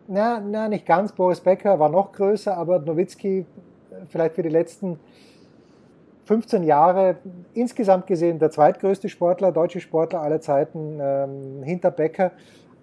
na, 0.08 0.40
na, 0.40 0.68
nicht 0.68 0.86
ganz, 0.86 1.12
Boris 1.12 1.40
Becker 1.40 1.80
war 1.80 1.90
noch 1.90 2.12
größer, 2.12 2.56
aber 2.56 2.80
Nowitzki 2.80 3.40
äh, 3.40 3.46
vielleicht 4.08 4.36
für 4.36 4.44
die 4.44 4.50
letzten 4.50 5.00
15 6.26 6.64
Jahre 6.64 7.18
insgesamt 7.54 8.08
gesehen 8.08 8.40
der 8.40 8.50
zweitgrößte 8.50 9.10
Sportler, 9.10 9.52
deutsche 9.52 9.80
Sportler 9.80 10.22
aller 10.22 10.42
Zeiten 10.42 10.98
ähm, 11.00 11.64
hinter 11.64 11.92
Becker. 11.92 12.32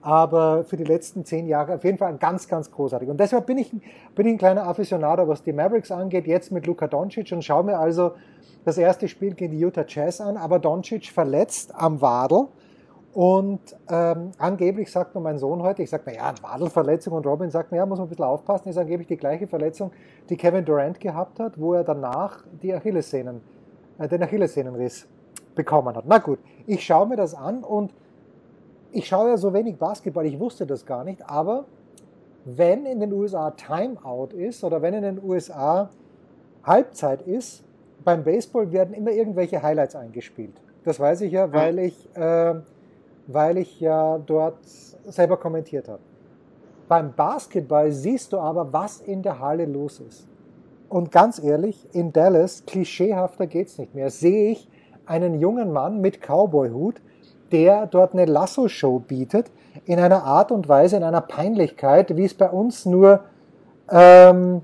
Aber 0.02 0.64
für 0.64 0.76
die 0.76 0.84
letzten 0.84 1.24
zehn 1.24 1.46
Jahre 1.46 1.76
auf 1.76 1.84
jeden 1.84 1.96
Fall 1.96 2.08
ein 2.08 2.18
ganz, 2.18 2.48
ganz 2.48 2.70
großartig. 2.70 3.08
Und 3.08 3.18
deshalb 3.18 3.46
bin 3.46 3.56
ich, 3.58 3.70
bin 4.14 4.26
ich 4.26 4.34
ein 4.34 4.38
kleiner 4.38 4.66
Aficionado, 4.66 5.28
was 5.28 5.42
die 5.42 5.52
Mavericks 5.52 5.90
angeht, 5.90 6.26
jetzt 6.26 6.50
mit 6.50 6.66
Luka 6.66 6.88
Doncic 6.88 7.30
und 7.32 7.44
schaue 7.44 7.64
mir 7.64 7.78
also 7.78 8.12
das 8.64 8.78
erste 8.78 9.08
Spiel 9.08 9.34
gegen 9.34 9.52
die 9.52 9.60
Utah 9.60 9.84
Jazz 9.86 10.20
an. 10.20 10.36
Aber 10.36 10.58
Doncic 10.58 11.06
verletzt 11.06 11.72
am 11.74 12.00
Wadel 12.00 12.48
und 13.14 13.60
ähm, 13.90 14.30
angeblich 14.38 14.90
sagt 14.90 15.14
mir 15.14 15.20
mein 15.20 15.38
Sohn 15.38 15.62
heute, 15.62 15.82
ich 15.82 15.90
sage, 15.90 16.04
naja, 16.06 16.32
Wadelverletzung 16.40 17.12
und 17.12 17.26
Robin 17.26 17.50
sagt, 17.50 17.70
naja, 17.70 17.84
muss 17.84 17.98
man 17.98 18.06
ein 18.06 18.08
bisschen 18.08 18.24
aufpassen, 18.24 18.70
ist 18.70 18.78
angeblich 18.78 19.06
die 19.06 19.18
gleiche 19.18 19.46
Verletzung, 19.46 19.92
die 20.30 20.36
Kevin 20.36 20.64
Durant 20.64 20.98
gehabt 20.98 21.38
hat, 21.38 21.60
wo 21.60 21.74
er 21.74 21.84
danach 21.84 22.42
die 22.62 22.72
Achillessehnen, 22.72 23.42
äh, 23.98 24.08
den 24.08 24.22
Achillessehnenriss 24.22 25.06
bekommen 25.54 25.94
hat. 25.94 26.04
Na 26.06 26.18
gut, 26.18 26.38
ich 26.66 26.82
schaue 26.82 27.06
mir 27.06 27.16
das 27.16 27.34
an 27.34 27.62
und 27.62 27.92
ich 28.92 29.08
schaue 29.08 29.30
ja 29.30 29.36
so 29.36 29.52
wenig 29.52 29.76
Basketball, 29.76 30.26
ich 30.26 30.38
wusste 30.38 30.66
das 30.66 30.86
gar 30.86 31.04
nicht, 31.04 31.28
aber 31.28 31.64
wenn 32.44 32.86
in 32.86 33.00
den 33.00 33.12
USA 33.12 33.50
Timeout 33.52 34.34
ist 34.36 34.64
oder 34.64 34.82
wenn 34.82 34.94
in 34.94 35.02
den 35.02 35.22
USA 35.22 35.90
Halbzeit 36.64 37.22
ist, 37.22 37.64
beim 38.04 38.24
Baseball 38.24 38.72
werden 38.72 38.94
immer 38.94 39.10
irgendwelche 39.10 39.62
Highlights 39.62 39.94
eingespielt. 39.94 40.60
Das 40.84 40.98
weiß 40.98 41.20
ich 41.22 41.32
ja, 41.32 41.52
weil 41.52 41.78
ich 41.78 42.08
äh, 42.16 42.54
weil 43.26 43.58
ich 43.58 43.80
ja 43.80 44.18
dort 44.18 44.58
selber 44.64 45.36
kommentiert 45.36 45.88
habe. 45.88 46.00
Beim 46.88 47.14
Basketball 47.14 47.92
siehst 47.92 48.32
du 48.32 48.38
aber, 48.38 48.72
was 48.72 49.00
in 49.00 49.22
der 49.22 49.38
Halle 49.38 49.66
los 49.66 50.00
ist. 50.00 50.26
Und 50.88 51.10
ganz 51.10 51.42
ehrlich, 51.42 51.88
in 51.92 52.12
Dallas, 52.12 52.66
klischeehafter 52.66 53.46
geht's 53.46 53.78
nicht 53.78 53.94
mehr, 53.94 54.10
sehe 54.10 54.50
ich 54.50 54.68
einen 55.06 55.40
jungen 55.40 55.72
Mann 55.72 56.00
mit 56.00 56.20
Cowboy-Hut, 56.20 57.00
der 57.52 57.86
dort 57.86 58.14
eine 58.14 58.24
Lasso-Show 58.24 59.00
bietet, 59.00 59.50
in 59.84 59.98
einer 59.98 60.24
Art 60.24 60.50
und 60.50 60.68
Weise, 60.68 60.96
in 60.96 61.04
einer 61.04 61.20
Peinlichkeit, 61.20 62.16
wie 62.16 62.24
es 62.24 62.34
bei 62.34 62.48
uns 62.48 62.86
nur, 62.86 63.20
ähm, 63.90 64.62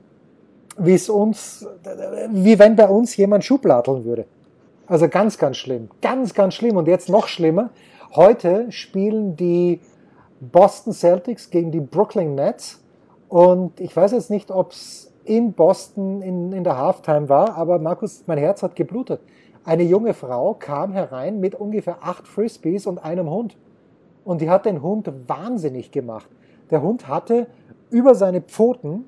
wie 0.77 0.95
es 0.95 1.09
uns, 1.09 1.67
wie 2.31 2.59
wenn 2.59 2.77
bei 2.77 2.89
uns 2.89 3.17
jemand 3.17 3.45
schubladeln 3.45 4.05
würde. 4.05 4.27
Also 4.87 5.09
ganz, 5.09 5.39
ganz 5.39 5.57
schlimm. 5.57 5.91
Ganz, 6.01 6.35
ganz 6.35 6.55
schlimm. 6.55 6.77
Und 6.77 6.89
jetzt 6.89 7.09
noch 7.09 7.29
schlimmer. 7.29 7.71
Heute 8.15 8.73
spielen 8.73 9.37
die 9.37 9.81
Boston 10.41 10.93
Celtics 10.93 11.51
gegen 11.51 11.71
die 11.71 11.81
Brooklyn 11.81 12.35
Nets. 12.35 12.81
Und 13.29 13.81
ich 13.81 13.95
weiß 13.95 14.13
jetzt 14.13 14.31
nicht, 14.31 14.51
ob 14.51 14.73
es 14.73 15.13
in 15.25 15.53
Boston 15.53 16.23
in, 16.23 16.53
in 16.53 16.65
der 16.65 16.79
Halftime 16.79 17.29
war, 17.29 17.57
aber 17.57 17.79
Markus, 17.79 18.25
mein 18.27 18.39
Herz 18.39 18.63
hat 18.63 18.75
geblutet. 18.75 19.21
Eine 19.69 19.83
junge 19.83 20.15
Frau 20.15 20.55
kam 20.55 20.95
herein 20.95 21.41
mit 21.41 21.55
ungefähr 21.55 21.99
acht 22.01 22.27
Frisbees 22.27 22.87
und 22.87 23.05
einem 23.05 23.29
Hund. 23.29 23.59
Und 24.25 24.41
die 24.41 24.49
hat 24.49 24.65
den 24.65 24.81
Hund 24.81 25.13
wahnsinnig 25.27 25.91
gemacht. 25.91 26.27
Der 26.71 26.81
Hund 26.81 27.07
hatte 27.07 27.49
über 27.91 28.15
seine 28.15 28.41
Pfoten 28.41 29.05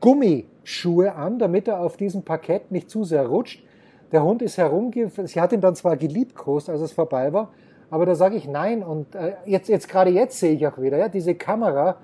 Gummischuhe 0.00 1.14
an, 1.14 1.38
damit 1.38 1.68
er 1.68 1.82
auf 1.82 1.98
diesem 1.98 2.22
Parkett 2.22 2.72
nicht 2.72 2.88
zu 2.88 3.04
sehr 3.04 3.26
rutscht. 3.26 3.62
Der 4.10 4.24
Hund 4.24 4.40
ist 4.40 4.56
herumge... 4.56 5.10
Sie 5.10 5.42
hat 5.42 5.52
ihn 5.52 5.60
dann 5.60 5.74
zwar 5.74 5.98
geliebkost, 5.98 6.70
als 6.70 6.80
es 6.80 6.92
vorbei 6.92 7.30
war, 7.34 7.50
aber 7.90 8.06
da 8.06 8.14
sage 8.14 8.36
ich 8.36 8.48
nein. 8.48 8.82
Und 8.82 9.14
äh, 9.14 9.34
jetzt, 9.44 9.68
jetzt 9.68 9.90
gerade 9.90 10.08
jetzt 10.08 10.40
sehe 10.40 10.54
ich 10.54 10.66
auch 10.66 10.78
wieder, 10.78 10.96
ja, 10.96 11.10
diese 11.10 11.34
Kamera. 11.34 11.96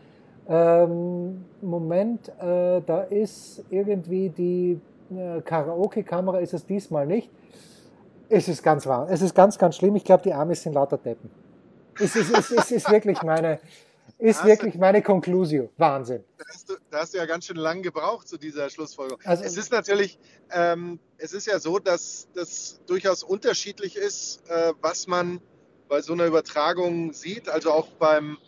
Ähm, 0.47 1.47
Moment, 1.63 2.29
äh, 2.39 2.83
da 2.85 3.07
ist 3.09 3.65
irgendwie 3.71 4.29
die 4.29 4.79
äh, 5.11 5.41
Karaoke-Kamera, 5.41 6.41
ist 6.41 6.53
es 6.53 6.67
diesmal 6.67 7.07
nicht. 7.07 7.31
Es 8.29 8.49
ist 8.49 8.63
ganz 8.63 8.87
wahr. 8.87 9.09
Es 9.11 9.23
ist 9.23 9.35
ganz, 9.35 9.59
ganz 9.59 9.77
schlimm. 9.77 9.97
Ich 9.97 10.05
glaube, 10.05 10.23
die 10.23 10.33
Amis 10.33 10.63
sind 10.63 10.73
lauter 10.73 10.99
Deppen. 10.99 11.31
Es 11.99 12.17
ist, 12.17 12.31
es, 12.37 12.51
es 12.51 12.71
ist 12.73 12.91
wirklich 12.91 13.23
meine, 13.23 13.61
ist 14.19 14.41
Da 14.41 14.47
wirklich 14.47 14.75
meine 14.77 15.03
Conclusio. 15.03 15.71
Wahnsinn. 15.77 16.25
Da 16.39 16.45
hast, 16.53 16.69
du, 16.69 16.75
da 16.91 16.99
hast 17.01 17.15
du 17.15 17.19
ja 17.19 17.27
ganz 17.27 17.47
schön 17.47 17.57
lang 17.57 17.83
gebraucht 17.83 18.27
zu 18.27 18.37
dieser 18.39 18.69
Schlussfolgerung. 18.71 19.21
Also- 19.25 19.45
es 19.45 19.57
ist 19.57 19.71
natürlich, 19.71 20.19
ähm, 20.51 20.99
es 21.19 21.33
ist 21.33 21.47
ja 21.47 21.59
so, 21.59 21.79
dass 21.79 22.29
das 22.35 22.81
durchaus 22.87 23.23
unterschiedlich 23.23 23.97
ist, 23.97 24.43
äh, 24.49 24.73
was 24.81 25.07
man 25.07 25.41
bei 25.89 26.01
so 26.01 26.15
einer 26.15 26.27
Übertragung 26.27 27.13
sieht. 27.13 27.49
Also 27.49 27.71
auch 27.71 27.89
beim, 27.99 28.39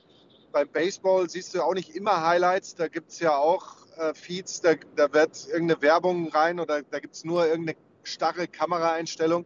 beim 0.52 0.68
Baseball 0.68 1.28
siehst 1.28 1.54
du 1.54 1.62
auch 1.62 1.74
nicht 1.74 1.94
immer 1.94 2.26
Highlights. 2.26 2.74
Da 2.74 2.88
gibt 2.88 3.10
es 3.12 3.20
ja 3.20 3.36
auch 3.36 3.76
äh, 3.98 4.14
Feeds, 4.14 4.60
da, 4.62 4.74
da 4.96 5.12
wird 5.12 5.46
irgendeine 5.48 5.80
Werbung 5.82 6.28
rein 6.28 6.58
oder 6.58 6.82
da 6.82 6.98
gibt 6.98 7.14
es 7.14 7.24
nur 7.24 7.46
irgendeine 7.46 7.76
starre 8.02 8.48
Kameraeinstellung. 8.48 9.44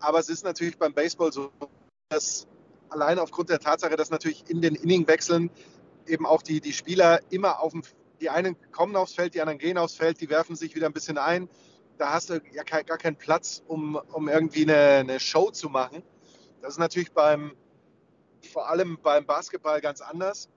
Aber 0.00 0.18
es 0.18 0.28
ist 0.28 0.44
natürlich 0.44 0.78
beim 0.78 0.94
Baseball 0.94 1.32
so, 1.32 1.50
dass 2.08 2.46
allein 2.88 3.18
aufgrund 3.18 3.50
der 3.50 3.58
Tatsache, 3.58 3.96
dass 3.96 4.10
natürlich 4.10 4.48
in 4.48 4.60
den 4.62 4.74
Inningwechseln 4.74 5.50
eben 6.06 6.26
auch 6.26 6.42
die, 6.42 6.60
die 6.60 6.72
Spieler 6.72 7.20
immer 7.30 7.60
auf 7.60 7.72
dem, 7.72 7.82
die 8.20 8.30
einen 8.30 8.56
kommen 8.72 8.96
aufs 8.96 9.14
Feld, 9.14 9.34
die 9.34 9.40
anderen 9.40 9.58
gehen 9.58 9.78
aufs 9.78 9.94
Feld, 9.94 10.20
die 10.20 10.30
werfen 10.30 10.56
sich 10.56 10.74
wieder 10.74 10.86
ein 10.86 10.92
bisschen 10.92 11.18
ein. 11.18 11.48
Da 11.98 12.12
hast 12.12 12.30
du 12.30 12.40
ja 12.52 12.62
gar 12.62 12.98
keinen 12.98 13.16
Platz, 13.16 13.62
um, 13.66 13.96
um 14.12 14.28
irgendwie 14.28 14.62
eine, 14.62 15.00
eine 15.00 15.20
Show 15.20 15.50
zu 15.50 15.68
machen. 15.68 16.02
Das 16.62 16.74
ist 16.74 16.78
natürlich 16.78 17.12
beim, 17.12 17.56
vor 18.52 18.68
allem 18.68 18.98
beim 19.02 19.26
Basketball 19.26 19.80
ganz 19.80 20.00
anders. 20.00 20.48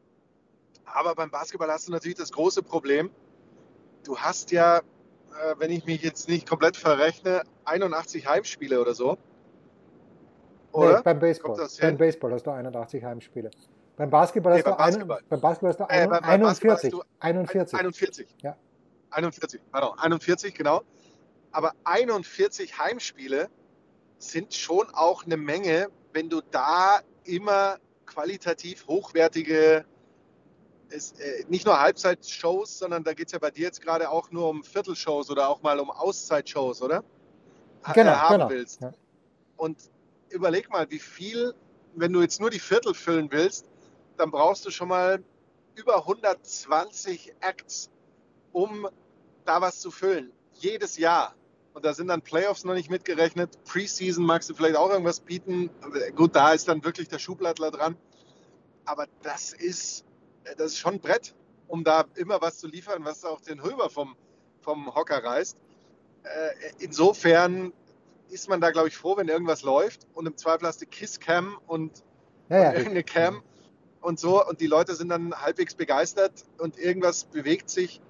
Aber 0.86 1.16
beim 1.16 1.32
Basketball 1.32 1.70
hast 1.72 1.88
du 1.88 1.92
natürlich 1.92 2.18
das 2.18 2.32
große 2.32 2.64
Problem. 2.64 3.12
Du 4.04 4.18
hast 4.18 4.52
ja, 4.52 4.80
äh, 4.80 5.56
wenn 5.58 5.72
ich 5.72 5.86
mich 5.86 6.02
jetzt 6.02 6.28
nicht 6.28 6.48
komplett 6.48 6.78
verrechne, 6.78 7.44
81 7.66 8.28
Heimspiele 8.28 8.82
oder 8.82 8.94
so. 8.94 9.18
Oder? 10.72 10.98
Nee, 10.98 11.02
beim 11.04 11.20
Baseball. 11.20 11.68
Beim? 11.82 11.98
Baseball 11.98 12.32
hast 12.34 12.46
du 12.48 12.52
81 12.52 13.04
Heimspiele. 13.04 13.52
Beim 13.98 14.10
Basketball 14.10 14.54
Nee, 14.54 14.60
hast 14.60 14.66
du, 14.68 14.72
beim 14.72 14.80
ein- 14.80 14.86
Basketball. 14.92 15.22
beim 15.30 15.42
Basketball 15.42 15.70
hast 15.70 15.80
du 15.80 15.84
Äh, 15.84 15.88
ein- 15.88 16.10
beim- 16.10 16.22
beim 16.24 16.42
Basketball 16.42 16.76
hast 16.76 16.84
41. 16.86 16.92
du 16.92 17.04
41. 17.20 17.80
41. 17.80 18.28
Ja. 18.42 18.56
41, 19.12 19.62
pardon, 19.72 20.00
41, 20.00 20.54
genau. 20.56 20.82
Aber 21.52 21.74
41 21.84 22.78
Heimspiele 22.80 23.50
sind 24.18 24.54
schon 24.54 24.88
auch 24.94 25.26
eine 25.26 25.36
Menge, 25.38 25.90
wenn 26.14 26.30
du 26.30 26.42
da 26.52 27.02
immer 27.26 27.78
qualitativ 28.06 28.88
hochwertige, 28.88 29.84
ist, 30.90 31.20
äh, 31.20 31.46
nicht 31.50 31.66
nur 31.66 31.80
Halbzeitshows, 31.80 32.80
sondern 32.80 33.04
da 33.04 33.14
geht 33.14 33.28
es 33.28 33.34
ja 33.34 33.40
bei 33.40 33.52
dir 33.52 33.64
jetzt 33.64 33.82
gerade 33.82 34.10
auch 34.10 34.32
nur 34.32 34.50
um 34.50 34.64
Viertelshows 34.64 35.30
oder 35.30 35.50
auch 35.50 35.62
mal 35.62 35.80
um 35.80 35.90
Auszeitshows, 35.92 36.82
oder? 36.82 37.04
Genau, 37.94 38.12
äh, 38.12 38.16
haben 38.16 38.34
genau. 38.36 38.50
willst. 38.50 38.82
Ja. 38.82 38.92
Und 39.58 39.78
überleg 40.32 40.70
mal, 40.70 40.90
wie 40.90 41.00
viel, 41.00 41.54
wenn 41.96 42.14
du 42.14 42.22
jetzt 42.22 42.40
nur 42.40 42.50
die 42.50 42.60
Viertel 42.60 42.94
füllen 42.94 43.32
willst, 43.32 43.66
dann 44.18 44.32
brauchst 44.32 44.66
du 44.66 44.72
schon 44.72 44.88
mal 44.88 45.24
über 45.76 45.98
120 45.98 47.34
Acts, 47.40 47.90
um 48.52 48.88
da 49.46 49.62
was 49.62 49.80
zu 49.80 49.92
füllen. 49.92 50.32
Jedes 50.54 50.98
Jahr. 50.98 51.36
Und 51.74 51.86
da 51.86 51.94
sind 51.94 52.08
dann 52.08 52.22
Playoffs 52.22 52.66
noch 52.66 52.74
nicht 52.74 52.90
mitgerechnet. 52.90 53.58
Preseason 53.64 54.26
magst 54.26 54.50
du 54.50 54.54
vielleicht 54.54 54.76
auch 54.76 54.90
irgendwas 54.90 55.22
bieten. 55.22 55.70
Gut, 56.16 56.36
da 56.36 56.52
ist 56.52 56.68
dann 56.68 56.84
wirklich 56.84 57.08
der 57.08 57.20
Schublattler 57.20 57.72
dran. 57.72 57.96
Aber 58.84 59.08
das 59.24 59.54
ist, 59.54 60.04
das 60.58 60.74
ist 60.74 60.80
schon 60.80 60.96
ein 60.96 61.00
Brett, 61.00 61.34
um 61.68 61.84
da 61.84 62.06
immer 62.16 62.42
was 62.42 62.60
zu 62.60 62.68
liefern, 62.68 63.06
was 63.06 63.24
auch 63.24 63.40
den 63.40 63.60
Röber 63.60 63.90
vom, 63.90 64.18
vom 64.60 64.94
Hocker 64.94 65.24
reißt. 65.24 65.56
Äh, 66.24 66.74
Insofern 66.80 67.72
ist 68.32 68.50
man 68.50 68.62
da, 68.62 68.72
glaube 68.72 68.88
ich, 68.88 68.98
froh, 68.98 69.18
wenn 69.18 69.28
irgendwas 69.28 69.62
läuft. 69.64 70.08
Und 70.14 70.26
im 70.26 70.38
Zweifel 70.38 70.68
hast 70.68 70.82
du 70.82 70.86
Kisscam 70.86 71.58
und 71.68 72.04
Ja, 72.50 72.58
ja. 72.58 72.70
und 72.70 72.76
irgendeine 72.76 73.04
Cam 73.04 73.44
und 74.02 74.20
so 74.20 74.46
und 74.46 74.62
die 74.62 74.68
Leute 74.68 74.96
sind 74.96 75.10
dann 75.10 75.34
halbwegs 75.34 75.76
begeistert 75.76 76.46
und 76.58 76.78
irgendwas 76.78 77.26
bewegt 77.26 77.70
sich. 77.70 78.02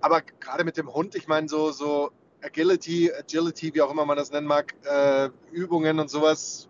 Aber 0.00 0.20
gerade 0.20 0.64
mit 0.64 0.76
dem 0.76 0.92
Hund, 0.92 1.14
ich 1.14 1.26
meine, 1.26 1.48
so, 1.48 1.72
so 1.72 2.10
Agility, 2.42 3.10
Agility, 3.12 3.74
wie 3.74 3.82
auch 3.82 3.90
immer 3.90 4.04
man 4.04 4.16
das 4.16 4.30
nennen 4.30 4.46
mag, 4.46 4.74
äh, 4.84 5.30
Übungen 5.52 5.98
und 5.98 6.10
sowas, 6.10 6.68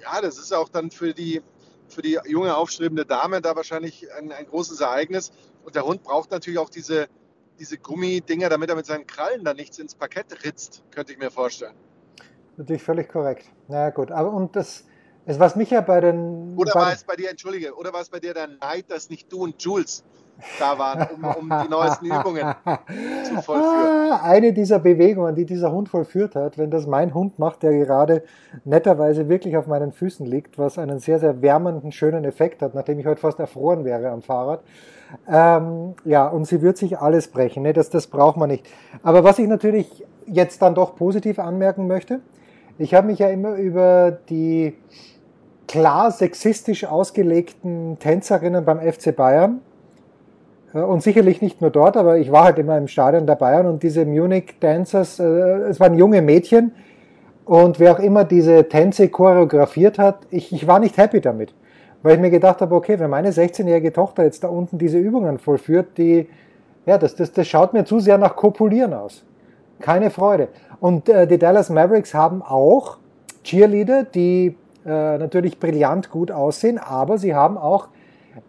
ja, 0.00 0.20
das 0.20 0.38
ist 0.38 0.52
auch 0.52 0.68
dann 0.68 0.90
für 0.90 1.14
die, 1.14 1.42
für 1.88 2.02
die 2.02 2.18
junge 2.26 2.56
aufstrebende 2.56 3.06
Dame 3.06 3.40
da 3.40 3.56
wahrscheinlich 3.56 4.12
ein, 4.12 4.30
ein 4.30 4.46
großes 4.46 4.80
Ereignis. 4.80 5.32
Und 5.64 5.74
der 5.74 5.84
Hund 5.84 6.02
braucht 6.02 6.30
natürlich 6.30 6.58
auch 6.58 6.70
diese, 6.70 7.08
diese 7.58 7.78
Gummidinger, 7.78 8.48
damit 8.48 8.70
er 8.70 8.76
mit 8.76 8.86
seinen 8.86 9.06
Krallen 9.06 9.44
da 9.44 9.54
nichts 9.54 9.78
ins 9.78 9.94
Parkett 9.94 10.44
ritzt, 10.44 10.82
könnte 10.90 11.12
ich 11.12 11.18
mir 11.18 11.30
vorstellen. 11.30 11.74
Natürlich 12.56 12.82
völlig 12.82 13.08
korrekt. 13.08 13.50
Na 13.68 13.84
ja, 13.84 13.90
gut. 13.90 14.10
Aber 14.10 14.32
und 14.32 14.56
das, 14.56 14.84
es, 15.26 15.38
was 15.38 15.56
mich 15.56 15.70
ja 15.70 15.80
bei 15.80 16.00
den. 16.00 16.56
Oder 16.56 16.72
bei, 16.72 16.80
war 16.80 16.92
es 16.92 17.04
bei 17.04 17.14
dir, 17.14 17.30
entschuldige, 17.30 17.74
oder 17.74 17.92
war 17.92 18.00
es 18.00 18.08
bei 18.08 18.18
dir 18.18 18.34
der 18.34 18.48
Neid, 18.48 18.86
dass 18.88 19.10
nicht 19.10 19.30
du 19.32 19.44
und 19.44 19.62
Jules 19.62 20.02
da 20.58 20.78
waren, 20.78 21.08
um, 21.14 21.24
um 21.24 21.62
die 21.62 21.68
neuesten 21.68 22.06
Übungen 22.06 22.54
zu 23.24 23.42
vollführen? 23.42 24.12
Ah, 24.12 24.20
eine 24.22 24.52
dieser 24.52 24.78
Bewegungen, 24.78 25.34
die 25.34 25.44
dieser 25.44 25.72
Hund 25.72 25.88
vollführt 25.88 26.34
hat, 26.34 26.58
wenn 26.58 26.70
das 26.70 26.86
mein 26.86 27.14
Hund 27.14 27.38
macht, 27.38 27.62
der 27.62 27.72
gerade 27.72 28.22
netterweise 28.64 29.28
wirklich 29.28 29.56
auf 29.56 29.66
meinen 29.66 29.92
Füßen 29.92 30.26
liegt, 30.26 30.58
was 30.58 30.78
einen 30.78 30.98
sehr, 30.98 31.18
sehr 31.18 31.42
wärmenden, 31.42 31.92
schönen 31.92 32.24
Effekt 32.24 32.62
hat, 32.62 32.74
nachdem 32.74 32.98
ich 32.98 33.06
heute 33.06 33.20
fast 33.20 33.38
erfroren 33.38 33.84
wäre 33.84 34.10
am 34.10 34.22
Fahrrad. 34.22 34.62
Ähm, 35.28 35.94
ja, 36.04 36.26
und 36.26 36.46
sie 36.46 36.62
wird 36.62 36.76
sich 36.76 36.98
alles 36.98 37.28
brechen. 37.28 37.62
Ne? 37.62 37.72
Das, 37.72 37.90
das 37.90 38.06
braucht 38.06 38.36
man 38.36 38.50
nicht. 38.50 38.66
Aber 39.02 39.24
was 39.24 39.38
ich 39.38 39.48
natürlich 39.48 40.04
jetzt 40.26 40.60
dann 40.62 40.74
doch 40.74 40.96
positiv 40.96 41.38
anmerken 41.38 41.86
möchte, 41.86 42.20
ich 42.78 42.94
habe 42.94 43.08
mich 43.08 43.18
ja 43.18 43.28
immer 43.28 43.54
über 43.54 44.12
die 44.28 44.74
klar 45.66 46.10
sexistisch 46.10 46.84
ausgelegten 46.84 47.98
Tänzerinnen 47.98 48.64
beim 48.64 48.80
FC 48.80 49.14
Bayern 49.14 49.60
äh, 50.74 50.80
und 50.80 51.02
sicherlich 51.02 51.42
nicht 51.42 51.60
nur 51.60 51.70
dort, 51.70 51.96
aber 51.96 52.18
ich 52.18 52.32
war 52.32 52.44
halt 52.44 52.58
immer 52.58 52.76
im 52.76 52.88
Stadion 52.88 53.26
der 53.26 53.36
Bayern 53.36 53.66
und 53.66 53.82
diese 53.82 54.04
Munich 54.04 54.54
Dancers, 54.60 55.18
äh, 55.20 55.24
es 55.24 55.80
waren 55.80 55.96
junge 55.98 56.22
Mädchen 56.22 56.72
und 57.44 57.78
wer 57.80 57.92
auch 57.92 57.98
immer 57.98 58.24
diese 58.24 58.68
Tänze 58.68 59.08
choreografiert 59.08 59.98
hat, 59.98 60.20
ich, 60.30 60.52
ich 60.52 60.66
war 60.66 60.78
nicht 60.78 60.96
happy 60.96 61.20
damit, 61.20 61.54
weil 62.02 62.14
ich 62.14 62.20
mir 62.20 62.30
gedacht 62.30 62.60
habe, 62.60 62.74
okay, 62.74 62.98
wenn 62.98 63.10
meine 63.10 63.30
16-jährige 63.30 63.92
Tochter 63.92 64.24
jetzt 64.24 64.44
da 64.44 64.48
unten 64.48 64.78
diese 64.78 64.98
Übungen 64.98 65.38
vollführt, 65.38 65.98
die, 65.98 66.28
ja, 66.86 66.98
das, 66.98 67.16
das, 67.16 67.32
das 67.32 67.46
schaut 67.46 67.72
mir 67.72 67.84
zu 67.84 68.00
sehr 68.00 68.18
nach 68.18 68.36
Kopulieren 68.36 68.94
aus. 68.94 69.24
Keine 69.80 70.10
Freude. 70.10 70.48
Und 70.80 71.08
äh, 71.08 71.26
die 71.26 71.38
Dallas 71.38 71.70
Mavericks 71.70 72.14
haben 72.14 72.42
auch 72.42 72.98
Cheerleader, 73.44 74.04
die 74.04 74.56
äh, 74.84 75.18
natürlich 75.18 75.58
brillant 75.58 76.10
gut 76.10 76.30
aussehen, 76.30 76.78
aber 76.78 77.18
sie 77.18 77.34
haben 77.34 77.58
auch 77.58 77.88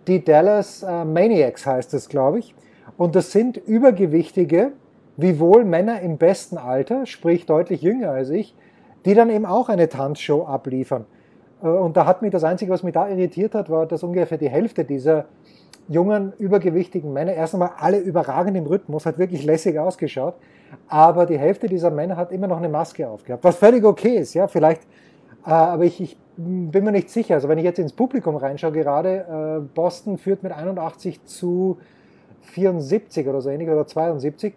die 0.07 0.23
Dallas 0.23 0.83
äh, 0.83 1.05
Maniacs 1.05 1.65
heißt 1.65 1.93
es, 1.93 2.09
glaube 2.09 2.39
ich. 2.39 2.55
Und 2.97 3.15
das 3.15 3.31
sind 3.31 3.57
übergewichtige, 3.57 4.73
wiewohl 5.17 5.65
Männer 5.65 6.01
im 6.01 6.17
besten 6.17 6.57
Alter, 6.57 7.05
sprich 7.05 7.45
deutlich 7.45 7.81
jünger 7.81 8.11
als 8.11 8.29
ich, 8.29 8.55
die 9.05 9.13
dann 9.13 9.29
eben 9.29 9.45
auch 9.45 9.69
eine 9.69 9.89
Tanzshow 9.89 10.45
abliefern. 10.45 11.05
Äh, 11.61 11.67
Und 11.67 11.97
da 11.97 12.05
hat 12.05 12.21
mich 12.21 12.31
das 12.31 12.43
Einzige, 12.43 12.71
was 12.71 12.83
mich 12.83 12.93
da 12.93 13.07
irritiert 13.07 13.55
hat, 13.55 13.69
war, 13.69 13.85
dass 13.85 14.03
ungefähr 14.03 14.37
die 14.37 14.49
Hälfte 14.49 14.85
dieser 14.85 15.25
jungen, 15.87 16.33
übergewichtigen 16.37 17.11
Männer, 17.11 17.33
erst 17.33 17.55
einmal 17.55 17.71
alle 17.77 17.97
überragend 17.97 18.55
im 18.55 18.65
Rhythmus, 18.67 19.05
hat 19.05 19.17
wirklich 19.17 19.43
lässig 19.43 19.79
ausgeschaut, 19.79 20.35
aber 20.87 21.25
die 21.25 21.37
Hälfte 21.37 21.67
dieser 21.67 21.89
Männer 21.89 22.15
hat 22.15 22.31
immer 22.31 22.47
noch 22.47 22.57
eine 22.57 22.69
Maske 22.69 23.09
aufgehabt, 23.09 23.43
was 23.43 23.55
völlig 23.55 23.83
okay 23.83 24.17
ist, 24.17 24.35
ja, 24.35 24.47
vielleicht, 24.47 24.83
äh, 25.45 25.49
aber 25.49 25.85
ich, 25.85 25.99
ich 25.99 26.17
bin 26.37 26.83
mir 26.83 26.91
nicht 26.91 27.09
sicher, 27.09 27.35
also 27.35 27.49
wenn 27.49 27.57
ich 27.57 27.63
jetzt 27.63 27.79
ins 27.79 27.93
Publikum 27.93 28.35
reinschaue 28.35 28.71
gerade, 28.71 29.61
äh, 29.63 29.67
Boston 29.73 30.19
führt 30.19 30.43
mit 30.43 30.51
81 30.51 31.25
zu 31.25 31.79
74 32.41 33.27
oder 33.27 33.41
so 33.41 33.49
ähnlich 33.49 33.69
oder 33.69 33.85
72, 33.85 34.53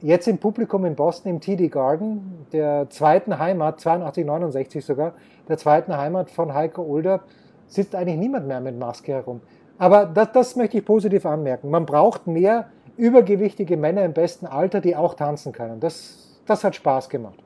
jetzt 0.00 0.28
im 0.28 0.38
Publikum 0.38 0.84
in 0.84 0.94
Boston 0.94 1.30
im 1.32 1.40
TD 1.40 1.68
Garden, 1.68 2.46
der 2.52 2.88
zweiten 2.90 3.38
Heimat, 3.38 3.80
82, 3.80 4.24
69 4.24 4.84
sogar, 4.84 5.14
der 5.48 5.58
zweiten 5.58 5.96
Heimat 5.96 6.30
von 6.30 6.54
Heiko 6.54 6.82
Older, 6.82 7.20
sitzt 7.66 7.94
eigentlich 7.94 8.18
niemand 8.18 8.46
mehr 8.46 8.60
mit 8.60 8.78
Maske 8.78 9.12
herum. 9.12 9.40
Aber 9.78 10.06
das, 10.06 10.32
das 10.32 10.56
möchte 10.56 10.78
ich 10.78 10.84
positiv 10.84 11.24
anmerken. 11.26 11.70
Man 11.70 11.86
braucht 11.86 12.26
mehr 12.26 12.70
übergewichtige 12.96 13.76
Männer 13.76 14.04
im 14.04 14.12
besten 14.12 14.46
Alter, 14.46 14.80
die 14.80 14.96
auch 14.96 15.14
tanzen 15.14 15.52
können. 15.52 15.80
Das, 15.80 16.40
das 16.46 16.64
hat 16.64 16.74
Spaß 16.74 17.08
gemacht. 17.08 17.38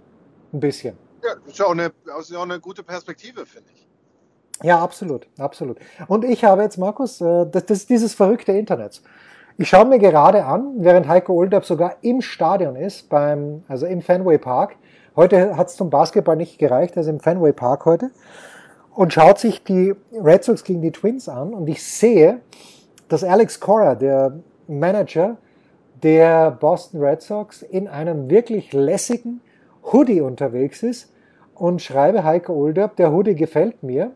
Ein 0.53 0.61
bisschen. 0.61 0.97
Ja, 1.23 1.35
das 1.35 1.53
ist 1.53 1.59
ja 1.59 1.67
auch 1.67 1.73
eine, 1.73 1.93
ist 2.19 2.35
auch 2.35 2.43
eine 2.43 2.59
gute 2.59 2.83
Perspektive, 2.83 3.45
finde 3.45 3.71
ich. 3.75 3.87
Ja, 4.63 4.83
absolut, 4.83 5.27
absolut. 5.39 5.79
Und 6.09 6.25
ich 6.25 6.45
habe 6.45 6.63
jetzt, 6.63 6.79
Markus, 6.79 7.21
äh, 7.21 7.47
das, 7.51 7.67
das 7.67 7.79
ist 7.79 7.91
dieses 7.91 8.15
verrückte 8.15 8.53
Internet. 8.53 9.03
Ich 9.59 9.69
schaue 9.69 9.85
mir 9.85 9.99
gerade 9.99 10.47
an, 10.47 10.77
während 10.79 11.09
Heiko 11.09 11.35
Olderb 11.35 11.67
sogar 11.67 11.97
im 12.01 12.23
Stadion 12.23 12.75
ist, 12.75 13.11
beim, 13.11 13.65
also 13.69 13.85
im 13.85 14.01
Fenway 14.01 14.39
Park. 14.39 14.77
Heute 15.15 15.59
hat 15.59 15.69
es 15.69 15.77
zum 15.77 15.91
Basketball 15.91 16.37
nicht 16.37 16.59
gereicht, 16.59 16.97
er 16.97 17.03
ist 17.03 17.09
im 17.09 17.21
Fenway 17.21 17.53
Park 17.53 17.85
heute. 17.85 18.11
Und 18.95 19.13
schaut 19.13 19.39
sich 19.39 19.63
die 19.63 19.95
Red 20.13 20.45
Sox 20.45 20.65
gegen 20.65 20.81
die 20.81 20.91
Twins 20.91 21.29
an. 21.29 21.53
Und 21.53 21.69
ich 21.69 21.85
sehe, 21.85 22.41
dass 23.09 23.25
Alex 23.25 23.61
Cora, 23.61 23.95
der 23.95 24.39
Manager 24.69 25.37
der 26.03 26.51
Boston 26.51 27.03
Red 27.03 27.21
Sox, 27.21 27.63
in 27.63 27.89
einem 27.89 28.31
wirklich 28.31 28.73
lässigen 28.73 29.43
Hoodie 29.93 30.23
unterwegs 30.23 30.83
ist 30.83 31.13
und 31.55 31.83
schreibe 31.83 32.25
Heiko 32.25 32.55
Olderb, 32.55 32.97
der 32.97 33.13
Hoodie 33.13 33.35
gefällt 33.35 33.83
mir. 33.83 34.13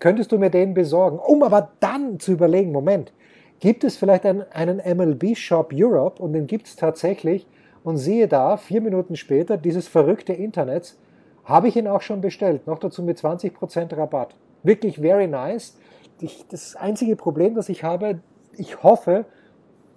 Könntest 0.00 0.32
du 0.32 0.38
mir 0.38 0.50
den 0.50 0.74
besorgen? 0.74 1.18
Um 1.18 1.44
aber 1.44 1.70
dann 1.78 2.18
zu 2.18 2.32
überlegen, 2.32 2.72
Moment, 2.72 3.12
gibt 3.60 3.84
es 3.84 3.96
vielleicht 3.96 4.26
einen, 4.26 4.42
einen 4.50 4.78
MLB 4.78 5.36
Shop 5.36 5.72
Europe 5.72 6.20
und 6.20 6.32
den 6.32 6.46
gibt 6.46 6.66
es 6.66 6.76
tatsächlich 6.76 7.46
und 7.84 7.98
siehe 7.98 8.26
da, 8.26 8.56
vier 8.56 8.80
Minuten 8.80 9.16
später, 9.16 9.56
dieses 9.56 9.86
verrückte 9.86 10.32
Internet, 10.32 10.96
habe 11.44 11.68
ich 11.68 11.76
ihn 11.76 11.88
auch 11.88 12.02
schon 12.02 12.20
bestellt, 12.20 12.66
noch 12.66 12.78
dazu 12.78 13.02
mit 13.02 13.18
20% 13.18 13.96
Rabatt. 13.96 14.34
Wirklich 14.62 14.98
very 14.98 15.26
nice. 15.26 15.76
Ich, 16.20 16.46
das 16.48 16.76
einzige 16.76 17.16
Problem, 17.16 17.54
das 17.54 17.68
ich 17.68 17.82
habe, 17.82 18.20
ich 18.56 18.82
hoffe, 18.82 19.24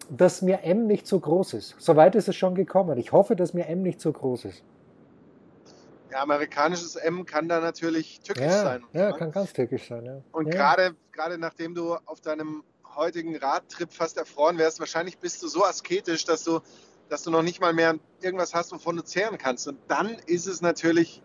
dass 0.09 0.41
mir 0.41 0.63
M 0.63 0.87
nicht 0.87 1.07
zu 1.07 1.19
groß 1.19 1.53
ist. 1.53 1.75
Soweit 1.79 2.15
ist 2.15 2.27
es 2.27 2.35
schon 2.35 2.55
gekommen. 2.55 2.97
Ich 2.97 3.11
hoffe, 3.11 3.35
dass 3.35 3.53
mir 3.53 3.67
M 3.67 3.81
nicht 3.81 3.99
zu 3.99 4.11
groß 4.11 4.45
ist. 4.45 4.63
Ja, 6.11 6.21
amerikanisches 6.21 6.95
M 6.95 7.25
kann 7.25 7.49
da 7.49 7.59
natürlich 7.59 8.21
tückisch 8.21 8.43
ja, 8.43 8.63
sein. 8.63 8.83
Ja, 8.93 9.11
kann 9.13 9.31
ganz 9.31 9.51
tückisch 9.51 9.87
sein. 9.87 10.05
Ja. 10.05 10.21
Und 10.31 10.53
ja. 10.53 10.75
gerade 11.11 11.37
nachdem 11.37 11.73
du 11.73 11.95
auf 12.05 12.21
deinem 12.21 12.63
heutigen 12.95 13.35
Radtrip 13.35 13.91
fast 13.91 14.17
erfroren 14.17 14.57
wärst, 14.57 14.79
wahrscheinlich 14.79 15.17
bist 15.19 15.41
du 15.43 15.47
so 15.47 15.63
asketisch, 15.63 16.25
dass 16.25 16.43
du, 16.43 16.59
dass 17.09 17.23
du 17.23 17.31
noch 17.31 17.43
nicht 17.43 17.61
mal 17.61 17.73
mehr 17.73 17.95
irgendwas 18.21 18.53
hast, 18.53 18.71
wovon 18.71 18.95
du 18.97 19.03
zehren 19.03 19.37
kannst. 19.37 19.67
Und 19.67 19.77
dann 19.87 20.15
ist 20.25 20.47
es 20.47 20.61
natürlich 20.61 21.21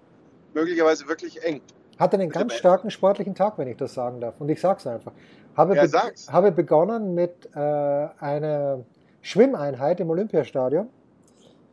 möglicherweise 0.55 1.09
wirklich 1.09 1.43
eng. 1.43 1.61
Hatte 1.99 2.17
einen 2.17 2.31
ganz 2.31 2.55
starken 2.55 2.91
sportlichen 2.91 3.35
Tag, 3.35 3.59
wenn 3.59 3.69
ich 3.69 3.77
das 3.77 3.95
sagen 3.95 4.21
darf. 4.21 4.41
Und 4.41 4.49
ich 4.49 4.61
sag's 4.61 4.87
einfach. 4.87 5.13
Habe, 5.57 5.75
Ja, 5.75 5.83
be 5.83 5.89
sag's. 5.89 6.31
habe 6.31 6.53
begonnen 6.53 7.15
mit 7.15 7.49
äh, 7.55 7.59
einer 7.59 8.85
Schwimmeinheit 9.23 9.99
im 10.01 10.11
Olympiastadion, 10.11 10.89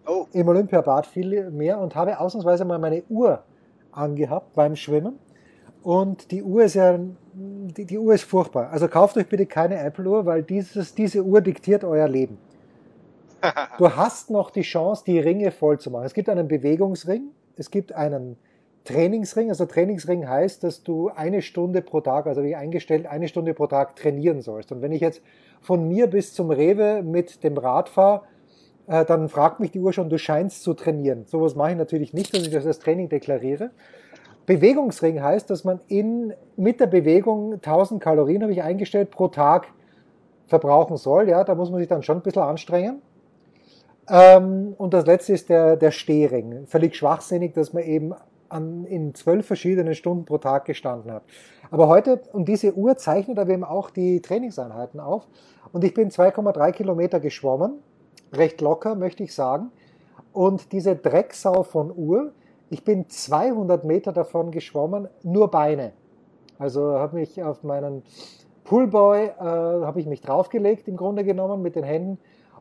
Oh, 0.08 0.28
im 0.34 0.48
Olympiabad 0.48 1.08
viel 1.08 1.50
mehr 1.50 1.80
und 1.80 1.96
habe 1.96 2.20
ausnahmsweise 2.20 2.64
mal 2.64 2.78
meine 2.78 3.04
Uhr 3.10 3.44
angehabt 3.92 4.54
beim 4.54 4.76
Schwimmen. 4.76 5.18
Und 5.86 6.32
die 6.32 6.41
Uhr 6.41 6.63
ist 6.63 6.74
ja, 6.74 7.00
die, 7.36 7.86
die 7.86 8.00
Uhr 8.00 8.15
ist 8.15 8.24
furchtbar. 8.24 8.71
Also 8.71 8.88
kauft 8.88 9.17
euch 9.17 9.28
bitte 9.28 9.45
keine 9.45 9.78
Apple-Uhr, 9.78 10.26
weil 10.26 10.41
dieses, 10.41 10.95
diese 10.95 11.24
Uhr 11.24 11.41
diktiert 11.41 11.84
euer 11.84 12.08
Leben. 12.08 12.39
Du 13.78 13.95
hast 13.95 14.32
noch 14.32 14.50
die 14.50 14.63
Chance, 14.63 15.04
die 15.06 15.19
Ringe 15.19 15.52
voll 15.52 15.80
zu 15.80 15.91
machen. 15.91 16.06
Es 16.06 16.15
gibt 16.15 16.28
einen 16.28 16.48
Bewegungsring, 16.48 17.28
es 17.56 17.69
gibt 17.69 17.93
einen 17.93 18.36
Trainingsring. 18.84 19.50
Also 19.50 19.67
Trainingsring 19.67 20.28
heißt, 20.28 20.63
dass 20.63 20.82
du 20.82 21.10
eine 21.10 21.43
Stunde 21.43 21.84
pro 21.84 22.02
Tag, 22.02 22.26
also 22.26 22.43
wie 22.43 22.56
eingestellt, 22.56 23.06
eine 23.06 23.28
Stunde 23.28 23.54
pro 23.54 23.67
Tag 23.67 23.95
trainieren 23.95 24.41
sollst. 24.41 24.71
Und 24.71 24.82
wenn 24.82 24.91
ich 24.91 25.02
jetzt 25.02 25.21
von 25.62 25.88
mir 25.88 26.08
bis 26.08 26.34
zum 26.34 26.50
Rewe 26.50 27.04
mit 27.04 27.43
dem 27.43 27.60
Rad 27.60 27.89
fahre, 27.89 28.24
äh, 28.88 29.06
dann 29.06 29.30
fragt 29.30 29.60
mich 29.60 29.69
die 29.69 29.80
Uhr 29.80 29.93
schon, 29.93 30.10
du 30.10 30.17
scheinst 30.17 30.63
zu 30.63 30.74
trainieren. 30.74 31.26
Sowas 31.26 31.54
mache 31.54 31.71
ich 31.71 31.78
natürlich 31.78 32.13
nicht, 32.13 32.34
dass 32.34 32.41
ich 32.41 32.52
das 32.52 32.65
als 32.65 32.80
Training 32.80 33.10
deklariere. 33.10 33.69
Bewegungsring 34.46 35.22
heißt, 35.22 35.50
dass 35.50 35.64
man 35.64 35.80
in, 35.88 36.34
mit 36.56 36.80
der 36.80 36.88
Bewegung 36.88 37.54
1000 37.54 38.02
Kalorien, 38.02 38.44
habe 38.44 38.54
ich 38.54 38.62
eingestellt, 38.62 39.12
pro 39.12 39.28
Tag 39.28 39.68
verbrauchen 40.48 40.98
soll. 40.98 41.30
Ja, 41.30 41.44
da 41.44 41.56
muss 41.56 41.72
man 41.72 41.80
sich 41.80 41.88
dann 41.88 42.04
schon 42.04 42.18
ein 42.18 42.24
bisschen 42.24 42.44
anstrengen. 42.44 43.02
Ähm, 44.08 44.76
und 44.78 44.94
das 44.94 45.06
letzte 45.06 45.34
ist 45.34 45.50
der, 45.50 45.78
der 45.78 45.92
Stehring. 45.92 46.68
Völlig 46.68 46.96
schwachsinnig, 46.96 47.54
dass 47.54 47.74
man 47.74 47.84
eben 47.84 48.14
an, 48.50 48.86
in 48.86 49.16
zwölf 49.16 49.48
verschiedenen 49.48 49.96
Stunden 49.96 50.26
pro 50.26 50.38
Tag 50.38 50.66
gestanden 50.66 51.12
hat. 51.12 51.24
Aber 51.72 51.88
heute, 51.88 52.22
und 52.32 52.48
diese 52.48 52.74
Uhr 52.76 52.98
zeichnet 52.98 53.40
aber 53.40 53.52
eben 53.52 53.64
auch 53.64 53.90
die 53.90 54.22
Trainingseinheiten 54.22 55.00
auf. 55.00 55.28
Und 55.72 55.84
ich 55.84 55.94
bin 55.94 56.10
2,3 56.10 56.72
Kilometer 56.72 57.20
geschwommen. 57.20 57.80
Recht 58.32 58.62
locker, 58.62 58.96
möchte 58.96 59.24
ich 59.24 59.34
sagen. 59.34 59.72
Und 60.32 60.72
diese 60.72 60.96
Drecksau 60.96 61.64
von 61.64 61.92
Uhr, 61.96 62.32
ich 62.69 62.84
bin 62.84 63.10
200 63.10 63.84
Meter 63.84 64.12
davon 64.12 64.51
geschwommen, 64.51 65.08
nur 65.23 65.49
Beine. 65.51 65.93
Also 66.58 66.93
habe 66.93 67.17
mich 67.17 67.41
auf 67.43 67.63
meinen 67.63 68.04
Pullboy, 68.63 69.25
äh, 69.25 69.32
habe 69.39 69.99
ich 69.99 70.08
mich 70.08 70.21
draufgelegt 70.21 70.88
im 70.88 70.97
Grunde 70.97 71.23
genommen 71.23 71.62
mit 71.62 71.75
den 71.75 71.84
Händen 71.84 72.17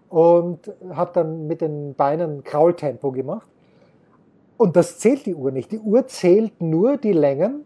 und 0.08 0.72
habe 0.90 1.10
dann 1.14 1.46
mit 1.46 1.60
den 1.60 1.94
Beinen 1.94 2.44
Kraultempo 2.44 3.12
gemacht. 3.12 3.48
Und 4.56 4.76
das 4.76 4.98
zählt 4.98 5.26
die 5.26 5.34
Uhr 5.34 5.50
nicht. 5.50 5.72
Die 5.72 5.78
Uhr 5.78 6.06
zählt 6.06 6.60
nur 6.60 6.96
die 6.96 7.12
Längen, 7.12 7.64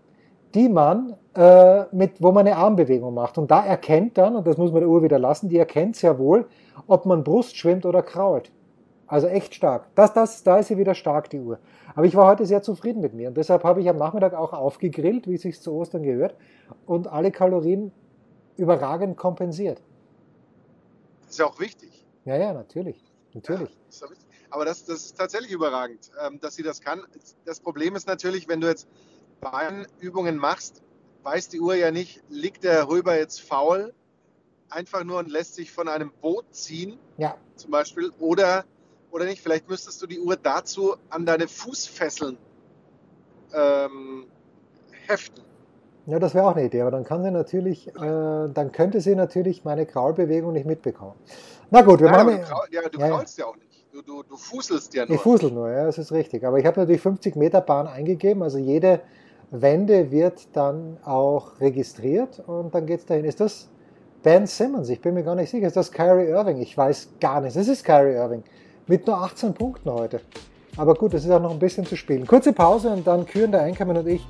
die 0.55 0.69
man 0.69 1.17
äh, 1.35 1.85
mit, 1.93 2.23
wo 2.23 2.33
man 2.33 2.47
eine 2.47 2.57
Armbewegung 2.57 3.13
macht. 3.13 3.37
Und 3.39 3.51
da 3.51 3.65
erkennt 3.65 4.17
dann, 4.17 4.37
und 4.37 4.47
das 4.47 4.57
muss 4.57 4.73
man 4.73 4.81
der 4.81 4.89
Uhr 4.89 5.03
wieder 5.03 5.19
lassen, 5.19 5.49
die 5.49 5.59
erkennt 5.59 5.97
sehr 5.97 6.19
wohl, 6.19 6.47
ob 6.87 7.05
man 7.05 7.25
Brust 7.25 7.57
schwimmt 7.57 7.85
oder 7.85 8.03
krault. 8.03 8.51
Also 9.09 9.27
echt 9.27 9.55
stark. 9.55 9.87
Das, 9.95 10.13
das, 10.13 10.43
da 10.43 10.59
ist 10.59 10.69
sie 10.69 10.77
wieder 10.77 10.95
stark, 10.95 11.31
die 11.31 11.41
Uhr. 11.41 11.59
Aber 11.95 12.05
ich 12.05 12.15
war 12.15 12.27
heute 12.27 12.45
sehr 12.45 12.63
zufrieden 12.63 13.01
mit 13.01 13.15
mir. 13.15 13.29
Und 13.29 13.37
deshalb 13.39 13.65
habe 13.65 13.81
ich 13.81 13.89
am 13.89 13.97
Nachmittag 13.97 14.35
auch 14.35 14.53
aufgegrillt, 14.53 15.27
wie 15.27 15.35
es 15.35 15.43
sich 15.43 15.61
zu 15.61 15.73
Ostern 15.73 16.03
gehört, 16.03 16.37
und 16.87 17.09
alle 17.09 17.33
Kalorien 17.33 17.91
überragend 18.57 19.17
kompensiert. 19.17 19.81
das 21.23 21.31
ist 21.31 21.39
ja 21.39 21.47
auch 21.47 21.59
wichtig. 21.59 22.07
Ja, 22.25 22.37
ja, 22.37 22.53
natürlich. 22.53 23.03
Natürlich. 23.33 23.71
Ja, 23.71 23.77
das 23.87 24.01
ja. 24.01 24.07
Aber 24.51 24.65
das, 24.65 24.85
das 24.85 25.07
ist 25.07 25.19
tatsächlich 25.19 25.53
überragend, 25.53 26.11
ähm, 26.27 26.39
dass 26.41 26.55
sie 26.55 26.63
das 26.63 26.81
kann. 26.81 27.03
Das 27.45 27.61
Problem 27.61 27.97
ist 27.97 28.07
natürlich, 28.07 28.49
wenn 28.49 28.61
du 28.61 28.67
jetzt 28.69 28.89
Beinübungen 29.41 30.37
machst, 30.37 30.83
weiß 31.23 31.49
die 31.49 31.61
Uhr 31.61 31.75
ja 31.75 31.91
nicht, 31.91 32.23
liegt 32.29 32.65
der 32.65 32.89
Röber 32.89 33.19
jetzt 33.19 33.41
faul, 33.41 33.95
einfach 34.71 35.05
nur 35.05 35.19
und 35.19 35.31
lässt 35.31 35.55
sich 35.55 35.71
von 35.71 35.89
einem 35.89 36.13
Boot 36.21 36.45
ziehen, 36.55 36.99
Ja, 37.17 37.37
zum 37.57 37.71
Beispiel, 37.71 38.11
oder, 38.19 38.65
oder 39.11 39.25
nicht. 39.27 39.43
Vielleicht 39.43 39.69
müsstest 39.69 40.01
du 40.03 40.07
die 40.07 40.21
Uhr 40.21 40.37
dazu 40.37 40.97
an 41.11 41.27
deine 41.27 41.49
Fußfesseln 41.49 42.39
ähm, 43.53 44.27
heften. 45.07 45.45
ja 46.07 46.19
das 46.19 46.35
wäre 46.35 46.47
auch 46.47 46.57
eine 46.57 46.67
Idee. 46.67 46.83
Aber 46.83 46.91
dann 46.91 47.05
kann 47.05 47.23
sie 47.23 47.31
natürlich, 47.31 47.89
äh, 47.89 47.93
dann 47.97 48.73
könnte 48.73 49.01
sie 49.01 49.15
natürlich 49.15 49.65
meine 49.65 49.87
Kraulbewegung 49.87 50.53
nicht 50.53 50.67
mitbekommen. 50.67 51.17
Na 51.71 51.83
gut, 51.83 52.01
wir 52.01 52.11
Nein, 52.11 52.27
machen. 52.27 52.37
du, 52.37 52.39
kraul, 52.41 52.67
ja, 52.71 52.89
du 52.89 52.99
Ja, 52.99 53.09
ja. 53.09 53.17
kraulst 53.17 53.39
ja 53.39 53.47
auch 53.47 53.57
nicht. 53.57 53.87
Du, 53.93 54.03
du, 54.03 54.23
du 54.23 54.37
fußelst 54.37 54.95
ja 54.95 55.07
nur. 55.07 55.17
Ich 55.17 55.21
fusel 55.23 55.51
nur, 55.51 55.71
ja, 55.71 55.85
das 55.87 55.99
ist 55.99 56.13
richtig. 56.13 56.45
Aber 56.45 56.59
ich 56.59 56.67
habe 56.67 56.81
natürlich 56.81 57.01
50 57.03 57.37
Meter 57.37 57.61
Bahn 57.61 57.87
eingegeben, 57.87 58.43
also 58.43 58.59
jede 58.59 59.01
Wende 59.51 60.11
wird 60.11 60.55
dann 60.57 60.99
auch 61.05 61.61
registriert 61.61 62.41
und 62.47 62.75
dann 62.75 62.87
geht's 62.87 63.07
dahin. 63.07 63.25
Ist 63.25 63.41
das 63.41 63.71
Ben 64.23 64.47
Simmons? 64.47 64.89
Ich 64.91 65.01
bin 65.01 65.15
mir 65.15 65.23
gar 65.25 65.35
nicht 65.35 65.51
sicher. 65.51 65.67
Ist 65.67 65.77
das 65.77 65.91
Kyrie 65.93 66.29
Irving? 66.29 66.59
Ich 66.59 66.77
weiß 66.77 67.15
gar 67.21 67.41
nicht. 67.41 67.57
Es 67.57 67.69
ist 67.69 67.85
Kyrie 67.85 68.15
Irving. 68.15 68.45
Mit 68.89 69.07
nur 69.07 69.19
18 69.19 69.53
Punkten 69.53 69.91
heute. 69.91 70.23
Aber 70.79 70.95
gut, 70.95 71.13
es 71.13 71.25
ist 71.25 71.31
auch 71.31 71.43
noch 71.43 71.51
ein 71.51 71.59
bisschen 71.59 71.85
zu 71.85 71.95
spielen. 71.95 72.27
Kurze 72.27 72.55
Pause 72.55 72.89
und 72.89 73.07
dann 73.07 73.27
küren 73.27 73.53
der 73.53 73.63
Einkommen 73.63 73.99
und 73.99 74.09
ich 74.09 74.27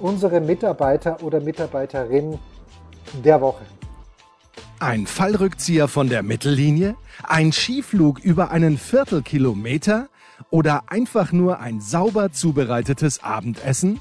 unsere 0.00 0.40
Mitarbeiter 0.40 1.22
oder 1.22 1.40
Mitarbeiterin 1.40 2.38
der 3.24 3.40
Woche. 3.40 3.64
Ein 4.80 5.06
Fallrückzieher 5.06 5.86
von 5.86 6.08
der 6.08 6.24
Mittellinie? 6.24 6.96
Ein 7.22 7.52
Skiflug 7.52 8.18
über 8.18 8.50
einen 8.50 8.78
Viertelkilometer? 8.78 10.08
Oder 10.50 10.84
einfach 10.88 11.30
nur 11.30 11.60
ein 11.60 11.80
sauber 11.80 12.32
zubereitetes 12.32 13.22
Abendessen? 13.22 14.00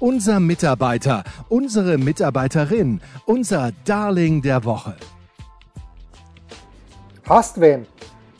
Unser 0.00 0.40
Mitarbeiter, 0.40 1.22
unsere 1.48 1.98
Mitarbeiterin, 1.98 3.00
unser 3.26 3.70
Darling 3.84 4.42
der 4.42 4.64
Woche. 4.64 4.96
Hast 7.28 7.60
wen? 7.60 7.86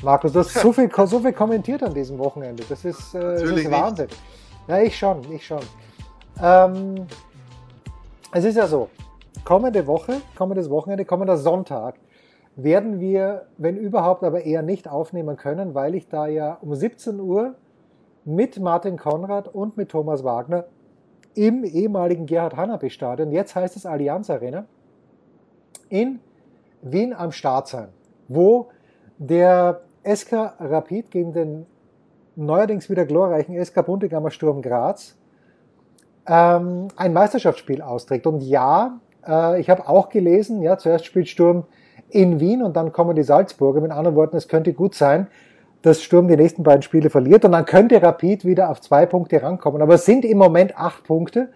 Markus, 0.05 0.33
du 0.33 0.40
hast 0.40 0.53
so 0.61 0.71
viel, 0.71 0.90
so 1.07 1.19
viel 1.19 1.33
kommentiert 1.33 1.83
an 1.83 1.95
diesem 1.95 2.19
Wochenende. 2.19 2.62
Das 2.69 2.85
ist, 2.85 3.14
äh, 3.14 3.21
das 3.21 3.43
ist 3.43 3.55
nicht. 3.55 3.71
Wahnsinn. 3.71 4.09
Ja, 4.69 4.79
ich 4.81 4.97
schon, 4.97 5.33
ich 5.33 5.47
schon. 5.47 5.61
Ähm, 6.43 7.07
es 8.33 8.45
ist 8.45 8.57
ja 8.57 8.67
so, 8.67 8.90
kommende 9.45 9.87
Woche, 9.87 10.21
kommendes 10.37 10.69
Wochenende, 10.69 11.05
kommender 11.05 11.37
Sonntag 11.37 11.95
werden 12.57 13.01
wir, 13.01 13.47
wenn 13.57 13.77
überhaupt, 13.77 14.23
aber 14.23 14.43
eher 14.45 14.62
nicht 14.62 14.88
aufnehmen 14.88 15.37
können, 15.37 15.75
weil 15.75 15.95
ich 15.95 16.09
da 16.09 16.27
ja 16.27 16.59
um 16.61 16.75
17 16.75 17.19
Uhr 17.19 17.55
mit 18.25 18.61
Martin 18.61 18.97
Konrad 18.97 19.49
und 19.49 19.77
mit 19.77 19.90
Thomas 19.90 20.23
Wagner 20.23 20.64
im 21.35 21.64
ehemaligen 21.64 22.27
Gerhard 22.27 22.57
Hanapi 22.57 22.90
Stadion, 22.90 23.33
jetzt 23.33 23.57
heißt 23.57 23.77
es 23.77 23.87
Allianz 23.87 24.31
Arena, 24.31 24.67
in 25.88 26.21
Wien 26.83 27.12
am 27.12 27.33
Start 27.33 27.69
sein, 27.69 27.88
wo 28.29 28.69
der 29.19 29.84
SK 30.05 30.55
Rapid 30.61 31.11
gegen 31.11 31.33
den 31.33 31.67
neuerdings 32.37 32.90
wieder 32.90 33.07
glorreichen 33.07 33.62
SK 33.64 33.87
Buntegammer 33.87 34.31
Sturm 34.31 34.62
Graz 34.62 35.17
ähm, 36.27 36.88
ein 36.97 37.12
Meisterschaftsspiel 37.12 37.83
austrägt. 37.83 38.27
Und 38.27 38.43
ja, 38.43 38.99
äh, 39.27 39.61
ich 39.61 39.71
habe 39.71 39.88
auch 39.88 40.09
gelesen, 40.09 40.62
ja, 40.62 40.79
zuerst 40.79 41.05
spielt 41.05 41.29
Sturm 41.29 41.64
in 42.11 42.40
Wien 42.40 42.62
und 42.62 42.77
dann 42.77 42.93
kommen 42.93 43.17
die 43.17 43.23
Salzburger. 43.23 43.81
Mit 43.81 43.90
anderen 43.90 44.17
Worten, 44.17 44.37
es 44.37 44.49
könnte 44.49 44.73
gut 44.73 44.95
sein, 44.95 45.27
dass 45.83 46.03
Sturm 46.03 46.29
die 46.29 46.37
nächsten 46.37 46.62
beiden 46.62 46.83
Spiele 46.83 47.11
verliert 47.11 47.45
und 47.45 47.53
dann 47.53 47.64
könnte 47.64 48.03
Rapid 48.03 48.45
wieder 48.45 48.71
auf 48.71 48.81
zwei 48.81 49.07
Punkte 49.07 49.43
rankommen. 49.43 49.83
Aber 49.83 49.95
es 49.95 50.05
sind 50.05 50.25
im 50.25 50.38
Moment 50.38 50.79
acht 50.79 51.05
Punkte. 51.05 51.51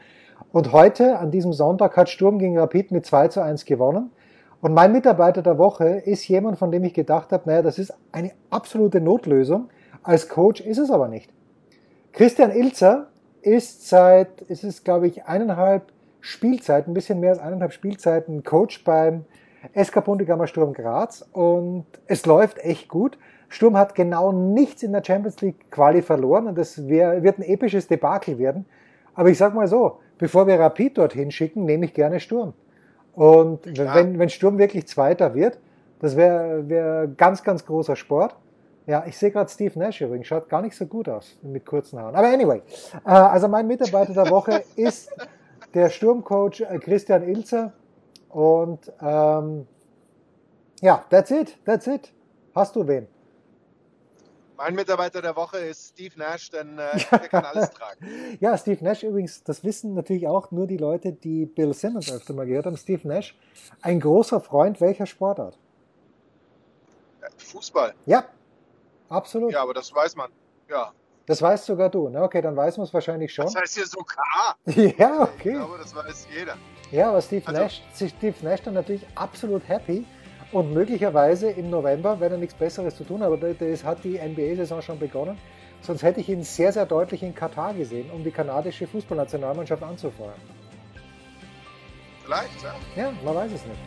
Und 0.52 0.72
heute, 0.72 1.18
an 1.18 1.30
diesem 1.30 1.52
Sonntag, 1.52 1.96
hat 1.96 2.08
Sturm 2.08 2.38
gegen 2.38 2.58
Rapid 2.58 2.90
mit 2.90 3.04
2 3.04 3.28
zu 3.28 3.42
1 3.42 3.64
gewonnen. 3.66 4.10
Und 4.60 4.74
mein 4.74 4.92
Mitarbeiter 4.92 5.42
der 5.42 5.58
Woche 5.58 6.02
ist 6.04 6.26
jemand, 6.26 6.58
von 6.58 6.72
dem 6.72 6.82
ich 6.84 6.94
gedacht 6.94 7.30
habe, 7.32 7.48
naja, 7.48 7.62
das 7.62 7.78
ist 7.78 7.94
eine 8.10 8.32
absolute 8.50 9.00
Notlösung. 9.00 9.68
Als 10.02 10.28
Coach 10.28 10.60
ist 10.60 10.78
es 10.78 10.90
aber 10.90 11.08
nicht. 11.08 11.30
Christian 12.12 12.50
Ilzer 12.50 13.08
ist 13.42 13.88
seit, 13.88 14.40
ist 14.42 14.64
es 14.64 14.82
glaube 14.82 15.06
ich 15.06 15.26
eineinhalb 15.26 15.92
Spielzeiten, 16.20 16.90
ein 16.90 16.94
bisschen 16.94 17.20
mehr 17.20 17.30
als 17.30 17.38
eineinhalb 17.38 17.72
Spielzeiten 17.72 18.42
Coach 18.42 18.82
beim 18.82 19.24
SK 19.80 20.04
Bundegammer 20.04 20.46
Sturm 20.48 20.72
Graz 20.72 21.24
und 21.32 21.86
es 22.06 22.26
läuft 22.26 22.58
echt 22.58 22.88
gut. 22.88 23.18
Sturm 23.48 23.76
hat 23.76 23.94
genau 23.94 24.32
nichts 24.32 24.82
in 24.82 24.92
der 24.92 25.04
Champions 25.04 25.40
League 25.40 25.70
Quali 25.70 26.02
verloren 26.02 26.48
und 26.48 26.58
das 26.58 26.88
wird 26.88 27.38
ein 27.38 27.42
episches 27.42 27.86
Debakel 27.86 28.38
werden. 28.38 28.66
Aber 29.14 29.30
ich 29.30 29.38
sag 29.38 29.54
mal 29.54 29.68
so, 29.68 30.00
bevor 30.18 30.46
wir 30.46 30.58
Rapid 30.58 30.98
dorthin 30.98 31.30
schicken, 31.30 31.64
nehme 31.64 31.86
ich 31.86 31.94
gerne 31.94 32.20
Sturm. 32.20 32.54
Und 33.18 33.66
wenn, 33.76 34.16
wenn 34.20 34.28
Sturm 34.28 34.58
wirklich 34.58 34.86
Zweiter 34.86 35.34
wird, 35.34 35.58
das 35.98 36.14
wäre 36.14 36.68
wär 36.68 37.08
ganz, 37.08 37.42
ganz 37.42 37.66
großer 37.66 37.96
Sport. 37.96 38.36
Ja, 38.86 39.04
ich 39.08 39.18
sehe 39.18 39.32
gerade 39.32 39.50
Steve 39.50 39.76
Nash 39.76 40.00
übrigens, 40.00 40.28
schaut 40.28 40.48
gar 40.48 40.62
nicht 40.62 40.76
so 40.76 40.86
gut 40.86 41.08
aus 41.08 41.36
mit 41.42 41.66
kurzen 41.66 41.98
Haaren. 41.98 42.14
Aber 42.14 42.28
anyway, 42.28 42.62
äh, 43.04 43.10
also 43.10 43.48
mein 43.48 43.66
Mitarbeiter 43.66 44.12
der 44.12 44.30
Woche 44.30 44.62
ist 44.76 45.10
der 45.74 45.90
Sturmcoach 45.90 46.60
äh, 46.60 46.78
Christian 46.78 47.24
Ilzer. 47.24 47.72
Und 48.28 48.92
ähm, 49.02 49.66
ja, 50.80 51.04
that's 51.10 51.32
it, 51.32 51.58
that's 51.64 51.88
it. 51.88 52.12
Hast 52.54 52.76
du 52.76 52.86
wen? 52.86 53.08
Mein 54.58 54.74
Mitarbeiter 54.74 55.22
der 55.22 55.36
Woche 55.36 55.58
ist 55.58 55.90
Steve 55.90 56.18
Nash, 56.18 56.50
denn 56.50 56.80
äh, 56.80 56.98
der 57.12 57.28
kann 57.28 57.44
alles 57.44 57.70
tragen. 57.70 58.04
ja, 58.40 58.58
Steve 58.58 58.82
Nash 58.82 59.04
übrigens, 59.04 59.44
das 59.44 59.62
wissen 59.62 59.94
natürlich 59.94 60.26
auch 60.26 60.50
nur 60.50 60.66
die 60.66 60.76
Leute, 60.76 61.12
die 61.12 61.46
Bill 61.46 61.72
Simmons 61.72 62.10
öfter 62.10 62.34
mal 62.34 62.44
gehört 62.44 62.66
haben. 62.66 62.76
Steve 62.76 63.06
Nash, 63.06 63.38
ein 63.82 64.00
großer 64.00 64.40
Freund 64.40 64.80
welcher 64.80 65.06
Sportart? 65.06 65.56
Fußball. 67.36 67.94
Ja, 68.04 68.24
absolut. 69.08 69.52
Ja, 69.52 69.62
aber 69.62 69.74
das 69.74 69.94
weiß 69.94 70.16
man. 70.16 70.32
Ja. 70.68 70.92
Das 71.26 71.40
weißt 71.40 71.66
sogar 71.66 71.88
du, 71.88 72.08
ne? 72.08 72.20
Okay, 72.20 72.42
dann 72.42 72.56
weiß 72.56 72.78
man 72.78 72.86
es 72.86 72.92
wahrscheinlich 72.92 73.32
schon. 73.32 73.44
Das 73.44 73.54
heißt 73.54 73.76
hier 73.76 73.86
sogar. 73.86 74.56
ja, 74.98 75.22
okay. 75.22 75.50
Ich 75.50 75.54
glaube, 75.54 75.78
das 75.78 75.94
weiß 75.94 76.26
jeder. 76.36 76.56
Ja, 76.90 77.10
aber 77.10 77.22
Steve, 77.22 77.46
also, 77.46 77.60
Nash, 77.60 77.82
Steve 77.94 78.34
Nash 78.42 78.62
dann 78.62 78.74
natürlich 78.74 79.06
absolut 79.14 79.68
happy 79.68 80.04
und 80.52 80.72
möglicherweise 80.72 81.50
im 81.50 81.70
November, 81.70 82.20
wenn 82.20 82.32
er 82.32 82.38
nichts 82.38 82.54
Besseres 82.54 82.96
zu 82.96 83.04
tun 83.04 83.20
hat, 83.20 83.26
aber 83.26 83.36
das 83.36 83.84
hat 83.84 84.02
die 84.04 84.18
NBA-Saison 84.18 84.80
schon 84.82 84.98
begonnen, 84.98 85.38
sonst 85.82 86.02
hätte 86.02 86.20
ich 86.20 86.28
ihn 86.28 86.42
sehr, 86.42 86.72
sehr 86.72 86.86
deutlich 86.86 87.22
in 87.22 87.34
Katar 87.34 87.74
gesehen, 87.74 88.10
um 88.10 88.24
die 88.24 88.30
kanadische 88.30 88.86
Fußballnationalmannschaft 88.86 89.82
anzufeuern. 89.82 90.32
Vielleicht, 92.24 92.62
ja. 92.62 92.74
Ja, 93.04 93.12
man 93.24 93.34
weiß 93.34 93.52
es 93.52 93.64
nicht. 93.64 93.80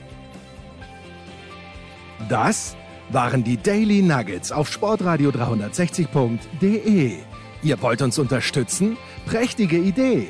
Das 2.30 2.76
waren 3.10 3.43
die 3.43 3.58
Daily 3.58 4.02
Nuggets 4.02 4.52
auf 4.52 4.71
sportradio 4.71 5.32
360.de. 5.32 7.17
Ihr 7.63 7.82
wollt 7.82 8.02
uns 8.02 8.17
unterstützen? 8.17 8.97
Prächtige 9.26 9.78
Idee! 9.78 10.30